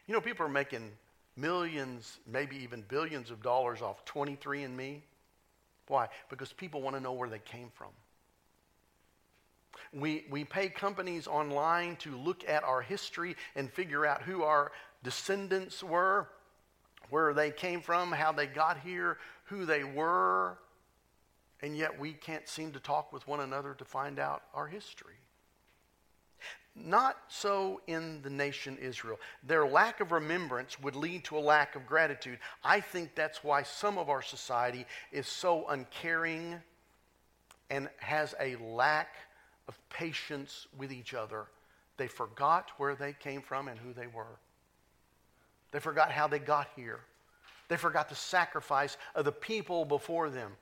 You 0.07 0.13
know, 0.13 0.21
people 0.21 0.45
are 0.45 0.49
making 0.49 0.91
millions, 1.35 2.17
maybe 2.25 2.57
even 2.57 2.83
billions 2.87 3.29
of 3.29 3.41
dollars 3.43 3.81
off 3.81 4.03
23andMe. 4.05 5.01
Why? 5.89 6.07
Because 6.29 6.53
people 6.53 6.81
want 6.83 6.95
to 6.95 7.01
know 7.01 7.13
where 7.13 7.29
they 7.29 7.39
came 7.39 7.71
from. 7.73 7.89
We, 9.91 10.25
we 10.29 10.45
pay 10.45 10.69
companies 10.69 11.25
online 11.25 11.95
to 11.97 12.15
look 12.15 12.47
at 12.47 12.63
our 12.63 12.81
history 12.81 13.35
and 13.55 13.71
figure 13.71 14.05
out 14.05 14.21
who 14.21 14.43
our 14.43 14.71
descendants 15.03 15.83
were, 15.83 16.29
where 17.09 17.33
they 17.33 17.49
came 17.49 17.81
from, 17.81 18.11
how 18.11 18.31
they 18.31 18.45
got 18.45 18.79
here, 18.79 19.17
who 19.45 19.65
they 19.65 19.83
were, 19.83 20.59
and 21.63 21.75
yet 21.75 21.99
we 21.99 22.13
can't 22.13 22.47
seem 22.47 22.71
to 22.73 22.79
talk 22.79 23.11
with 23.11 23.27
one 23.27 23.39
another 23.39 23.73
to 23.73 23.83
find 23.83 24.19
out 24.19 24.43
our 24.53 24.67
history. 24.67 25.15
Not 26.83 27.17
so 27.27 27.81
in 27.87 28.21
the 28.21 28.29
nation 28.29 28.77
Israel. 28.77 29.19
Their 29.43 29.67
lack 29.67 29.99
of 29.99 30.11
remembrance 30.11 30.79
would 30.79 30.95
lead 30.95 31.23
to 31.25 31.37
a 31.37 31.39
lack 31.39 31.75
of 31.75 31.85
gratitude. 31.85 32.39
I 32.63 32.79
think 32.79 33.15
that's 33.15 33.43
why 33.43 33.63
some 33.63 33.97
of 33.97 34.09
our 34.09 34.21
society 34.21 34.85
is 35.11 35.27
so 35.27 35.67
uncaring 35.67 36.61
and 37.69 37.89
has 37.97 38.33
a 38.39 38.55
lack 38.57 39.15
of 39.67 39.77
patience 39.89 40.67
with 40.77 40.91
each 40.91 41.13
other. 41.13 41.45
They 41.97 42.07
forgot 42.07 42.71
where 42.77 42.95
they 42.95 43.13
came 43.13 43.41
from 43.41 43.67
and 43.67 43.79
who 43.79 43.93
they 43.93 44.07
were. 44.07 44.39
They 45.71 45.79
forgot 45.79 46.11
how 46.11 46.27
they 46.27 46.39
got 46.39 46.67
here. 46.75 47.01
They 47.67 47.77
forgot 47.77 48.09
the 48.09 48.15
sacrifice 48.15 48.97
of 49.13 49.25
the 49.25 49.31
people 49.31 49.85
before 49.85 50.29
them 50.29 50.53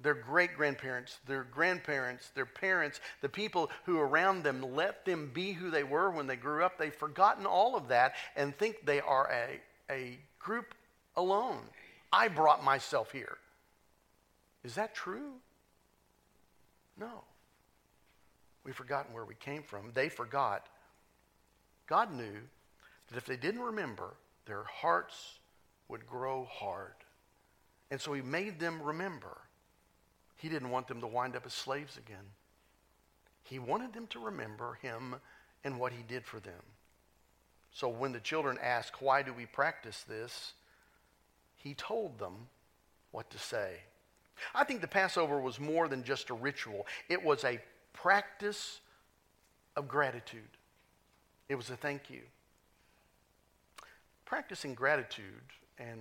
their 0.00 0.14
great 0.14 0.54
grandparents, 0.54 1.18
their 1.26 1.44
grandparents, 1.44 2.30
their 2.34 2.46
parents, 2.46 3.00
the 3.20 3.28
people 3.28 3.70
who 3.84 3.98
around 3.98 4.44
them 4.44 4.74
let 4.74 5.04
them 5.04 5.30
be 5.32 5.52
who 5.52 5.70
they 5.70 5.82
were 5.82 6.10
when 6.10 6.26
they 6.26 6.36
grew 6.36 6.62
up. 6.62 6.78
They've 6.78 6.94
forgotten 6.94 7.46
all 7.46 7.76
of 7.76 7.88
that 7.88 8.14
and 8.36 8.56
think 8.56 8.84
they 8.84 9.00
are 9.00 9.28
a, 9.30 9.92
a 9.92 10.18
group 10.38 10.74
alone. 11.16 11.62
I 12.12 12.28
brought 12.28 12.62
myself 12.64 13.10
here. 13.10 13.38
Is 14.64 14.76
that 14.76 14.94
true? 14.94 15.32
No. 16.98 17.24
We've 18.64 18.74
forgotten 18.74 19.12
where 19.12 19.24
we 19.24 19.34
came 19.34 19.62
from. 19.62 19.90
They 19.94 20.08
forgot. 20.08 20.66
God 21.88 22.12
knew 22.12 22.36
that 23.08 23.16
if 23.16 23.24
they 23.24 23.36
didn't 23.36 23.62
remember, 23.62 24.14
their 24.46 24.64
hearts 24.64 25.38
would 25.88 26.06
grow 26.06 26.46
hard. 26.50 26.94
And 27.90 28.00
so 28.00 28.12
He 28.12 28.22
made 28.22 28.60
them 28.60 28.82
remember. 28.82 29.38
He 30.38 30.48
didn't 30.48 30.70
want 30.70 30.88
them 30.88 31.00
to 31.02 31.06
wind 31.06 31.36
up 31.36 31.44
as 31.44 31.52
slaves 31.52 31.98
again. 31.98 32.24
He 33.42 33.58
wanted 33.58 33.92
them 33.92 34.06
to 34.08 34.20
remember 34.20 34.78
him 34.80 35.16
and 35.64 35.78
what 35.78 35.92
he 35.92 36.02
did 36.02 36.24
for 36.24 36.40
them. 36.40 36.62
So 37.72 37.88
when 37.88 38.12
the 38.12 38.20
children 38.20 38.58
asked, 38.62 39.02
Why 39.02 39.22
do 39.22 39.34
we 39.34 39.44
practice 39.46 40.04
this? 40.08 40.54
he 41.56 41.74
told 41.74 42.18
them 42.18 42.48
what 43.10 43.30
to 43.30 43.38
say. 43.38 43.78
I 44.54 44.64
think 44.64 44.80
the 44.80 44.88
Passover 44.88 45.40
was 45.40 45.58
more 45.58 45.88
than 45.88 46.04
just 46.04 46.30
a 46.30 46.34
ritual, 46.34 46.86
it 47.08 47.22
was 47.22 47.44
a 47.44 47.60
practice 47.92 48.80
of 49.76 49.88
gratitude. 49.88 50.42
It 51.48 51.56
was 51.56 51.70
a 51.70 51.76
thank 51.76 52.10
you. 52.10 52.22
practicing 54.24 54.74
gratitude 54.74 55.24
and 55.78 56.00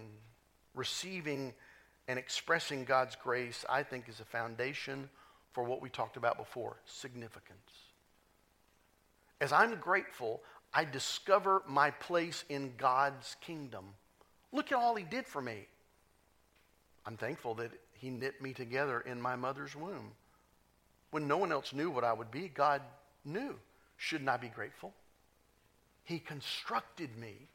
receiving 0.75 1.53
and 2.07 2.17
expressing 2.17 2.85
God's 2.85 3.15
grace, 3.15 3.65
I 3.69 3.83
think, 3.83 4.07
is 4.07 4.19
a 4.19 4.25
foundation 4.25 5.09
for 5.51 5.63
what 5.63 5.81
we 5.81 5.89
talked 5.89 6.17
about 6.17 6.37
before 6.37 6.77
significance. 6.85 7.57
As 9.41 9.51
I'm 9.51 9.75
grateful, 9.75 10.41
I 10.73 10.85
discover 10.85 11.63
my 11.67 11.91
place 11.91 12.43
in 12.49 12.73
God's 12.77 13.35
kingdom. 13.41 13.85
Look 14.51 14.71
at 14.71 14.77
all 14.77 14.95
He 14.95 15.03
did 15.03 15.25
for 15.25 15.41
me. 15.41 15.67
I'm 17.05 17.17
thankful 17.17 17.55
that 17.55 17.71
He 17.93 18.09
knit 18.09 18.41
me 18.41 18.53
together 18.53 19.01
in 19.01 19.21
my 19.21 19.35
mother's 19.35 19.75
womb. 19.75 20.11
When 21.11 21.27
no 21.27 21.37
one 21.37 21.51
else 21.51 21.73
knew 21.73 21.89
what 21.89 22.03
I 22.03 22.13
would 22.13 22.31
be, 22.31 22.49
God 22.53 22.81
knew. 23.23 23.55
Shouldn't 23.97 24.29
I 24.29 24.37
be 24.37 24.49
grateful? 24.49 24.93
He 26.03 26.19
constructed 26.19 27.17
me. 27.17 27.47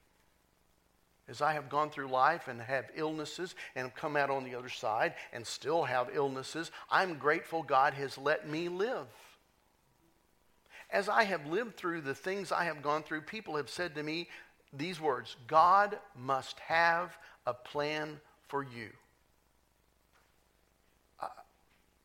As 1.28 1.40
I 1.40 1.52
have 1.52 1.68
gone 1.68 1.90
through 1.90 2.08
life 2.08 2.48
and 2.48 2.60
have 2.60 2.90
illnesses 2.94 3.54
and 3.76 3.94
come 3.94 4.16
out 4.16 4.30
on 4.30 4.44
the 4.44 4.54
other 4.54 4.68
side 4.68 5.14
and 5.32 5.46
still 5.46 5.84
have 5.84 6.10
illnesses, 6.12 6.70
I'm 6.90 7.18
grateful 7.18 7.62
God 7.62 7.94
has 7.94 8.18
let 8.18 8.48
me 8.48 8.68
live. 8.68 9.06
As 10.90 11.08
I 11.08 11.24
have 11.24 11.46
lived 11.46 11.76
through 11.76 12.02
the 12.02 12.14
things 12.14 12.52
I 12.52 12.64
have 12.64 12.82
gone 12.82 13.02
through, 13.02 13.22
people 13.22 13.56
have 13.56 13.70
said 13.70 13.94
to 13.94 14.02
me 14.02 14.28
these 14.72 15.00
words 15.00 15.36
God 15.46 15.98
must 16.16 16.58
have 16.60 17.16
a 17.46 17.54
plan 17.54 18.20
for 18.48 18.62
you. 18.62 18.90
Uh, 21.20 21.28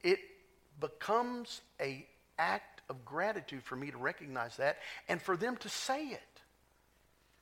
it 0.04 0.20
becomes 0.80 1.62
a 1.82 2.06
act 2.38 2.82
of 2.90 3.04
gratitude 3.04 3.64
for 3.64 3.76
me 3.76 3.92
to 3.92 3.98
recognize 3.98 4.58
that 4.58 4.78
and 5.10 5.22
for 5.22 5.36
them 5.36 5.58
to 5.58 5.70
say 5.70 6.06
it. 6.08 6.22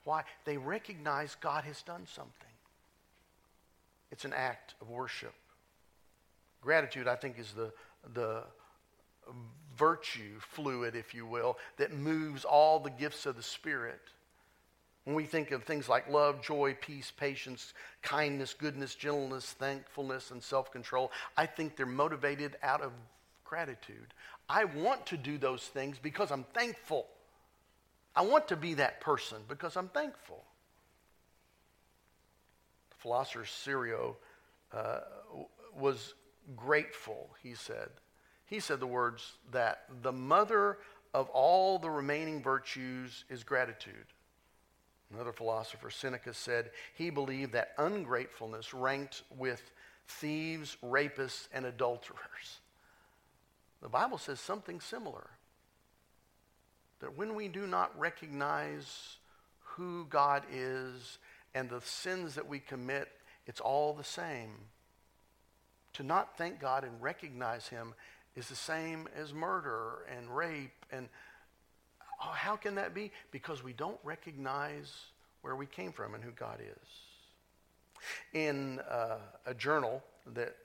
Why? 0.06 0.24
They 0.46 0.58
recognize 0.58 1.36
God 1.41 1.65
has 1.65 1.82
done 1.82 2.08
something. 2.08 2.32
It's 4.12 4.24
an 4.24 4.34
act 4.34 4.76
of 4.82 4.89
worship. 4.89 5.34
Gratitude, 6.62 7.08
I 7.08 7.15
think, 7.15 7.38
is 7.38 7.52
the, 7.52 7.74
the 8.13 8.44
virtue 9.78 10.39
fluid, 10.39 10.96
if 10.96 11.13
you 11.13 11.26
will, 11.26 11.58
that 11.78 11.94
moves 11.94 12.46
all 12.46 12.80
the 12.80 12.89
gifts 12.89 13.26
of 13.26 13.36
the 13.36 13.44
Spirit. 13.44 14.00
When 15.04 15.15
we 15.15 15.26
think 15.26 15.52
of 15.52 15.63
things 15.63 15.89
like 15.89 16.10
love, 16.10 16.41
joy, 16.41 16.76
peace, 16.80 17.12
patience, 17.15 17.74
kindness, 18.02 18.56
goodness, 18.58 18.96
gentleness, 18.96 19.52
thankfulness, 19.54 20.32
and 20.32 20.41
self 20.41 20.72
control, 20.72 21.12
I 21.38 21.46
think 21.46 21.76
they're 21.76 21.86
motivated 21.86 22.58
out 22.63 22.82
of 22.82 22.91
gratitude. 23.44 24.13
I 24.50 24.65
want 24.65 25.06
to 25.08 25.18
do 25.18 25.38
those 25.38 25.63
things 25.63 25.98
because 26.02 26.32
I'm 26.32 26.46
thankful. 26.54 27.08
I 28.15 28.21
want 28.21 28.47
to 28.49 28.56
be 28.56 28.75
that 28.75 29.01
person 29.01 29.38
because 29.47 29.75
I'm 29.75 29.89
thankful. 29.89 30.43
The 32.91 32.95
philosopher 32.97 33.45
Cicero 33.45 34.17
uh, 34.71 34.99
was 35.78 36.13
grateful, 36.56 37.30
he 37.43 37.54
said. 37.54 37.89
He 38.45 38.60
said 38.60 38.80
the 38.80 38.88
words 38.88 39.34
that 39.51 39.84
the 40.01 40.12
mother 40.12 40.78
of 41.13 41.30
all 41.30 41.80
the 41.80 41.89
remaining 41.89 42.41
virtues 42.41 43.25
is 43.30 43.43
gratitude. 43.43 44.06
Another 45.13 45.34
philosopher, 45.34 45.89
Seneca, 45.89 46.34
said 46.34 46.71
he 46.95 47.10
believed 47.10 47.54
that 47.54 47.73
ungratefulness 47.78 48.73
ranked 48.73 49.23
with 49.38 49.71
thieves, 50.08 50.78
rapists, 50.84 51.47
and 51.54 51.65
adulterers. 51.65 52.60
The 53.82 53.89
Bible 53.89 54.17
says 54.17 54.39
something 54.39 54.80
similar 54.80 55.30
that 57.06 57.15
when 57.15 57.36
we 57.36 57.48
do 57.48 57.68
not 57.68 57.98
recognize 58.00 59.18
who 59.60 60.08
God 60.10 60.41
is 60.52 61.20
and 61.54 61.70
the 61.70 61.82
sins 61.82 62.34
that 62.34 62.48
we 62.48 62.58
commit, 62.58 63.10
it's 63.46 63.60
all 63.60 63.94
the 63.94 64.04
same. 64.04 64.50
To 65.94 66.04
not 66.04 66.36
thank 66.36 66.60
God 66.60 66.84
and 66.84 67.00
recognize 67.00 67.68
Him 67.68 67.94
is 68.36 68.50
the 68.50 68.56
same 68.56 69.08
as 69.15 69.36
murder 69.36 70.08
and 70.18 70.36
rape. 70.36 70.84
And 70.91 71.08
oh, 72.24 72.32
how 72.34 72.56
can 72.56 72.74
that 72.74 72.96
be? 72.96 73.12
Because 73.30 73.63
we 73.63 73.74
don't 73.74 74.00
recognize 74.04 74.91
where 75.44 75.56
we 75.56 75.68
came 75.68 75.91
from 75.91 76.15
and 76.15 76.24
who 76.24 76.32
God 76.32 76.60
is. 76.60 76.89
In 78.34 78.80
uh, 78.89 79.18
a 79.46 79.54
journal 79.54 80.02
that 80.34 80.56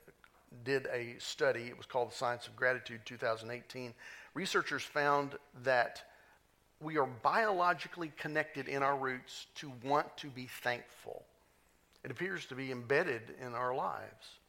did 0.65 0.87
a 0.91 1.13
study, 1.19 1.65
it 1.65 1.77
was 1.77 1.85
called 1.85 2.09
The 2.09 2.15
Science 2.15 2.47
of 2.47 2.55
Gratitude 2.55 3.01
2018, 3.05 3.93
researchers 4.33 4.81
found 4.81 5.35
that 5.63 6.01
we 6.81 6.97
are 6.97 7.05
biologically 7.05 8.11
connected 8.17 8.67
in 8.67 8.81
our 8.81 8.97
roots 8.97 9.47
to 9.55 9.71
want 9.83 10.17
to 10.17 10.27
be 10.27 10.47
thankful. 10.47 11.23
It 12.03 12.11
appears 12.11 12.45
to 12.47 12.55
be 12.55 12.71
embedded 12.71 13.21
in 13.39 13.53
our 13.53 13.75
lives. 13.75 14.39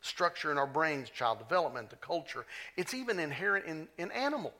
Structure 0.00 0.50
in 0.50 0.58
our 0.58 0.66
brains, 0.66 1.10
child 1.10 1.38
development, 1.38 1.90
the 1.90 1.96
culture. 1.96 2.44
It's 2.76 2.94
even 2.94 3.18
inherent 3.18 3.66
in, 3.66 3.88
in 3.96 4.10
animals. 4.10 4.52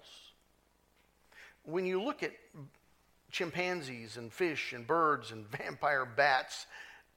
When 1.65 1.85
you 1.85 2.03
look 2.03 2.23
at 2.23 2.33
chimpanzees 3.31 4.17
and 4.17 4.33
fish 4.33 4.73
and 4.73 4.87
birds 4.87 5.33
and 5.33 5.47
vampire 5.51 6.07
bats, 6.07 6.67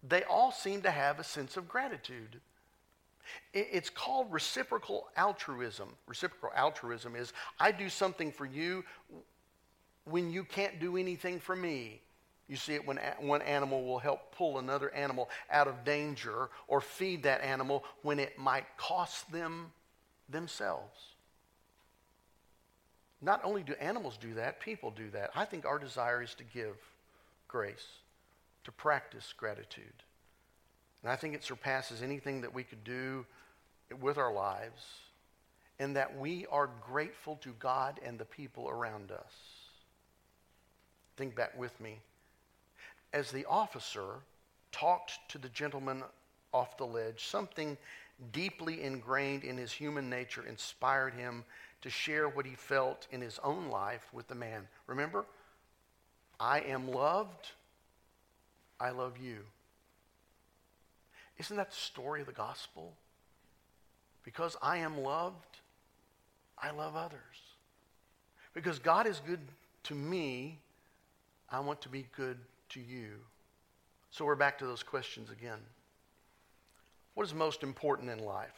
they 0.08 0.24
all 0.24 0.52
seem 0.52 0.82
to 0.82 0.92
have 0.92 1.20
a 1.20 1.24
sense 1.24 1.58
of 1.58 1.68
gratitude. 1.68 2.40
It's 3.54 3.90
called 3.90 4.32
reciprocal 4.32 5.08
altruism. 5.16 5.90
Reciprocal 6.08 6.50
altruism 6.56 7.16
is 7.16 7.32
I 7.60 7.72
do 7.72 7.88
something 7.88 8.32
for 8.32 8.46
you 8.46 8.84
when 10.06 10.32
you 10.32 10.44
can't 10.44 10.80
do 10.80 10.98
anything 10.98 11.40
for 11.40 11.56
me. 11.56 12.02
You 12.48 12.58
see 12.58 12.74
it 12.74 12.86
when 12.86 12.98
one 13.20 13.42
animal 13.44 13.86
will 13.86 14.00
help 14.00 14.36
pull 14.36 14.60
another 14.60 14.94
animal 14.94 15.30
out 15.50 15.68
of 15.68 15.86
danger 15.86 16.50
or 16.68 16.82
feed 16.82 17.24
that 17.24 17.42
animal 17.42 17.86
when 18.02 18.20
it 18.20 18.38
might 18.38 18.66
cost 18.78 19.32
them 19.32 19.72
themselves. 20.28 21.00
Not 23.22 23.40
only 23.46 23.64
do 23.64 23.74
animals 23.80 24.18
do 24.20 24.34
that, 24.34 24.60
people 24.60 24.92
do 24.92 25.10
that. 25.12 25.30
I 25.36 25.46
think 25.46 25.66
our 25.66 25.80
desire 25.80 26.22
is 26.24 26.34
to 26.36 26.44
give 26.44 26.76
grace, 27.48 27.88
to 28.64 28.72
practice 28.72 29.34
gratitude. 29.38 29.86
And 31.04 31.12
I 31.12 31.16
think 31.16 31.36
it 31.36 31.44
surpasses 31.44 32.02
anything 32.02 32.42
that 32.42 32.54
we 32.54 32.64
could 32.64 32.84
do 32.84 33.26
with 34.02 34.18
our 34.18 34.34
lives, 34.34 34.84
and 35.80 35.96
that 35.96 36.18
we 36.18 36.46
are 36.52 36.70
grateful 36.86 37.38
to 37.38 37.54
God 37.60 38.00
and 38.06 38.18
the 38.18 38.26
people 38.26 38.70
around 38.70 39.12
us. 39.12 39.61
Think 41.18 41.36
back 41.36 41.58
with 41.58 41.80
me. 41.80 42.00
As 43.14 43.32
the 43.32 43.46
officer 43.46 44.06
talked 44.72 45.14
to 45.30 45.38
the 45.38 45.50
gentleman 45.50 46.04
off 46.54 46.78
the 46.78 46.86
ledge, 46.86 47.26
something 47.26 47.78
deeply 48.32 48.84
ingrained 48.84 49.44
in 49.44 49.58
his 49.58 49.72
human 49.72 50.10
nature 50.10 50.46
inspired 50.48 51.14
him 51.14 51.44
to 51.82 51.90
share 51.90 52.30
what 52.30 52.46
he 52.46 52.56
felt 52.56 53.08
in 53.12 53.22
his 53.22 53.40
own 53.44 53.70
life 53.70 54.08
with 54.14 54.28
the 54.28 54.36
man. 54.36 54.68
Remember? 54.88 55.26
I 56.40 56.62
am 56.62 56.92
loved. 56.92 57.52
I 58.80 58.92
love 58.92 59.18
you. 59.18 59.40
Isn't 61.38 61.58
that 61.58 61.72
the 61.72 61.76
story 61.76 62.22
of 62.22 62.28
the 62.28 62.34
gospel? 62.34 62.94
Because 64.24 64.56
I 64.62 64.78
am 64.78 65.02
loved, 65.02 65.60
I 66.58 66.72
love 66.72 66.96
others. 66.96 67.20
Because 68.54 68.80
God 68.80 69.08
is 69.08 69.22
good 69.26 69.40
to 69.84 69.96
me, 69.96 70.60
I 71.52 71.60
want 71.60 71.82
to 71.82 71.90
be 71.90 72.08
good 72.16 72.38
to 72.70 72.80
you. 72.80 73.18
So 74.10 74.24
we're 74.24 74.36
back 74.36 74.58
to 74.60 74.66
those 74.66 74.84
questions 74.84 75.30
again. 75.30 75.60
What 77.14 77.26
is 77.26 77.34
most 77.34 77.62
important 77.62 78.10
in 78.10 78.20
life? 78.20 78.56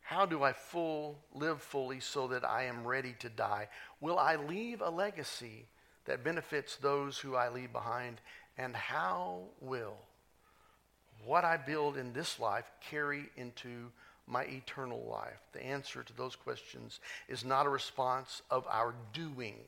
How 0.00 0.24
do 0.24 0.42
I 0.42 0.54
full, 0.54 1.18
live 1.34 1.60
fully 1.60 2.00
so 2.00 2.28
that 2.28 2.44
I 2.44 2.64
am 2.64 2.86
ready 2.86 3.14
to 3.20 3.28
die? 3.28 3.68
Will 4.00 4.18
I 4.18 4.36
leave 4.36 4.80
a 4.80 4.90
legacy 4.90 5.66
that 6.06 6.24
benefits 6.24 6.76
those 6.76 7.18
who 7.18 7.36
I 7.36 7.50
leave 7.50 7.72
behind? 7.72 8.22
And 8.56 8.74
how 8.74 9.42
will 9.60 9.98
what 11.24 11.44
I 11.44 11.58
build 11.58 11.98
in 11.98 12.14
this 12.14 12.40
life 12.40 12.64
carry 12.80 13.28
into 13.36 13.92
my 14.26 14.44
eternal 14.44 15.06
life? 15.10 15.40
The 15.52 15.64
answer 15.64 16.02
to 16.02 16.16
those 16.16 16.36
questions 16.36 17.00
is 17.28 17.44
not 17.44 17.66
a 17.66 17.70
response 17.70 18.40
of 18.50 18.66
our 18.68 18.94
doing 19.12 19.58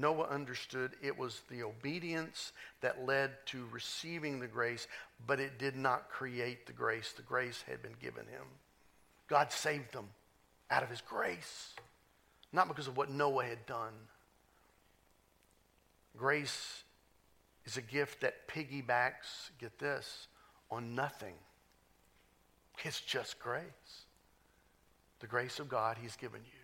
Noah 0.00 0.28
understood 0.28 0.92
it 1.02 1.16
was 1.16 1.42
the 1.50 1.62
obedience 1.62 2.52
that 2.80 3.06
led 3.06 3.30
to 3.46 3.66
receiving 3.72 4.38
the 4.38 4.46
grace, 4.46 4.86
but 5.26 5.40
it 5.40 5.58
did 5.58 5.76
not 5.76 6.10
create 6.10 6.66
the 6.66 6.72
grace. 6.72 7.12
The 7.12 7.22
grace 7.22 7.64
had 7.68 7.82
been 7.82 7.96
given 8.00 8.26
him. 8.26 8.44
God 9.28 9.52
saved 9.52 9.92
them 9.92 10.08
out 10.70 10.82
of 10.82 10.90
his 10.90 11.00
grace, 11.00 11.74
not 12.52 12.68
because 12.68 12.88
of 12.88 12.96
what 12.96 13.10
Noah 13.10 13.44
had 13.44 13.66
done. 13.66 13.94
Grace 16.16 16.82
is 17.64 17.76
a 17.76 17.82
gift 17.82 18.20
that 18.22 18.48
piggybacks, 18.48 19.50
get 19.58 19.78
this, 19.78 20.28
on 20.70 20.94
nothing. 20.94 21.34
It's 22.84 23.00
just 23.00 23.38
grace. 23.38 23.64
The 25.20 25.26
grace 25.26 25.58
of 25.58 25.68
God 25.68 25.96
he's 26.00 26.16
given 26.16 26.40
you. 26.44 26.60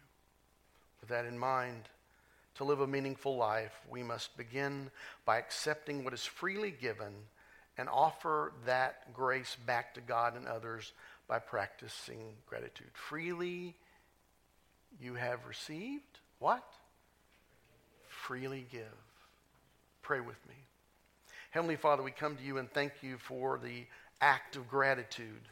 With 1.00 1.10
that 1.10 1.26
in 1.26 1.38
mind, 1.38 1.88
To 2.56 2.64
live 2.64 2.80
a 2.80 2.86
meaningful 2.86 3.36
life, 3.36 3.72
we 3.90 4.02
must 4.02 4.36
begin 4.36 4.90
by 5.24 5.38
accepting 5.38 6.04
what 6.04 6.14
is 6.14 6.24
freely 6.24 6.70
given 6.70 7.12
and 7.76 7.88
offer 7.88 8.52
that 8.66 9.12
grace 9.12 9.56
back 9.66 9.94
to 9.94 10.00
God 10.00 10.36
and 10.36 10.46
others 10.46 10.92
by 11.26 11.40
practicing 11.40 12.34
gratitude. 12.46 12.90
Freely 12.92 13.74
you 15.00 15.14
have 15.14 15.46
received 15.48 16.20
what? 16.38 16.64
Freely 18.08 18.66
give. 18.70 18.82
Pray 20.02 20.20
with 20.20 20.38
me. 20.48 20.54
Heavenly 21.50 21.76
Father, 21.76 22.02
we 22.02 22.10
come 22.10 22.36
to 22.36 22.42
you 22.42 22.58
and 22.58 22.70
thank 22.70 22.92
you 23.02 23.16
for 23.18 23.58
the 23.62 23.86
act 24.20 24.56
of 24.56 24.68
gratitude. 24.68 25.48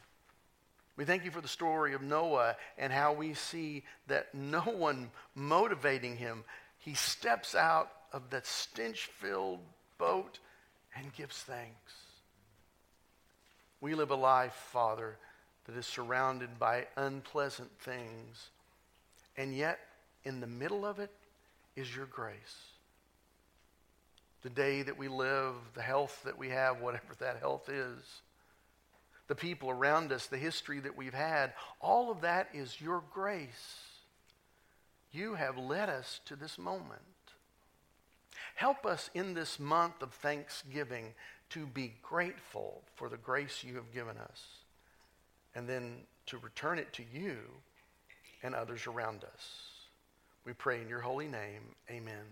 We 0.95 1.05
thank 1.05 1.25
you 1.25 1.31
for 1.31 1.41
the 1.41 1.47
story 1.47 1.93
of 1.93 2.01
Noah 2.03 2.55
and 2.77 2.93
how 2.93 3.13
we 3.13 3.33
see 3.33 3.83
that 4.07 4.33
no 4.35 4.61
one 4.61 5.09
motivating 5.33 6.17
him, 6.17 6.43
he 6.83 6.93
steps 6.93 7.55
out 7.55 7.91
of 8.11 8.29
that 8.31 8.45
stench 8.45 9.05
filled 9.19 9.61
boat 9.97 10.39
and 10.95 11.13
gives 11.13 11.37
thanks. 11.37 11.93
We 13.79 13.95
live 13.95 14.11
a 14.11 14.15
life, 14.15 14.53
Father, 14.71 15.17
that 15.65 15.77
is 15.77 15.85
surrounded 15.85 16.59
by 16.59 16.87
unpleasant 16.97 17.71
things, 17.79 18.49
and 19.37 19.55
yet 19.55 19.79
in 20.25 20.41
the 20.41 20.47
middle 20.47 20.85
of 20.85 20.99
it 20.99 21.11
is 21.75 21.95
your 21.95 22.05
grace. 22.05 22.67
The 24.41 24.49
day 24.49 24.81
that 24.81 24.97
we 24.97 25.07
live, 25.07 25.53
the 25.73 25.81
health 25.81 26.21
that 26.25 26.37
we 26.37 26.49
have, 26.49 26.81
whatever 26.81 27.15
that 27.19 27.39
health 27.39 27.69
is, 27.69 28.21
the 29.27 29.35
people 29.35 29.69
around 29.69 30.11
us, 30.11 30.27
the 30.27 30.37
history 30.37 30.81
that 30.81 30.97
we've 30.97 31.13
had, 31.13 31.53
all 31.79 32.11
of 32.11 32.21
that 32.21 32.49
is 32.53 32.81
your 32.81 33.03
grace. 33.13 33.92
You 35.13 35.35
have 35.35 35.57
led 35.57 35.89
us 35.89 36.19
to 36.25 36.35
this 36.35 36.57
moment. 36.57 37.01
Help 38.55 38.85
us 38.85 39.09
in 39.13 39.35
this 39.35 39.59
month 39.59 40.01
of 40.01 40.11
thanksgiving 40.11 41.13
to 41.51 41.67
be 41.67 41.93
grateful 42.01 42.81
for 42.95 43.09
the 43.09 43.17
grace 43.17 43.63
you 43.63 43.75
have 43.75 43.93
given 43.93 44.17
us, 44.17 44.43
and 45.53 45.69
then 45.69 45.97
to 46.25 46.39
return 46.39 46.79
it 46.79 46.91
to 46.93 47.03
you 47.13 47.37
and 48.41 48.55
others 48.55 48.87
around 48.87 49.23
us. 49.23 49.47
We 50.45 50.53
pray 50.53 50.81
in 50.81 50.89
your 50.89 51.01
holy 51.01 51.27
name. 51.27 51.75
Amen. 51.89 52.25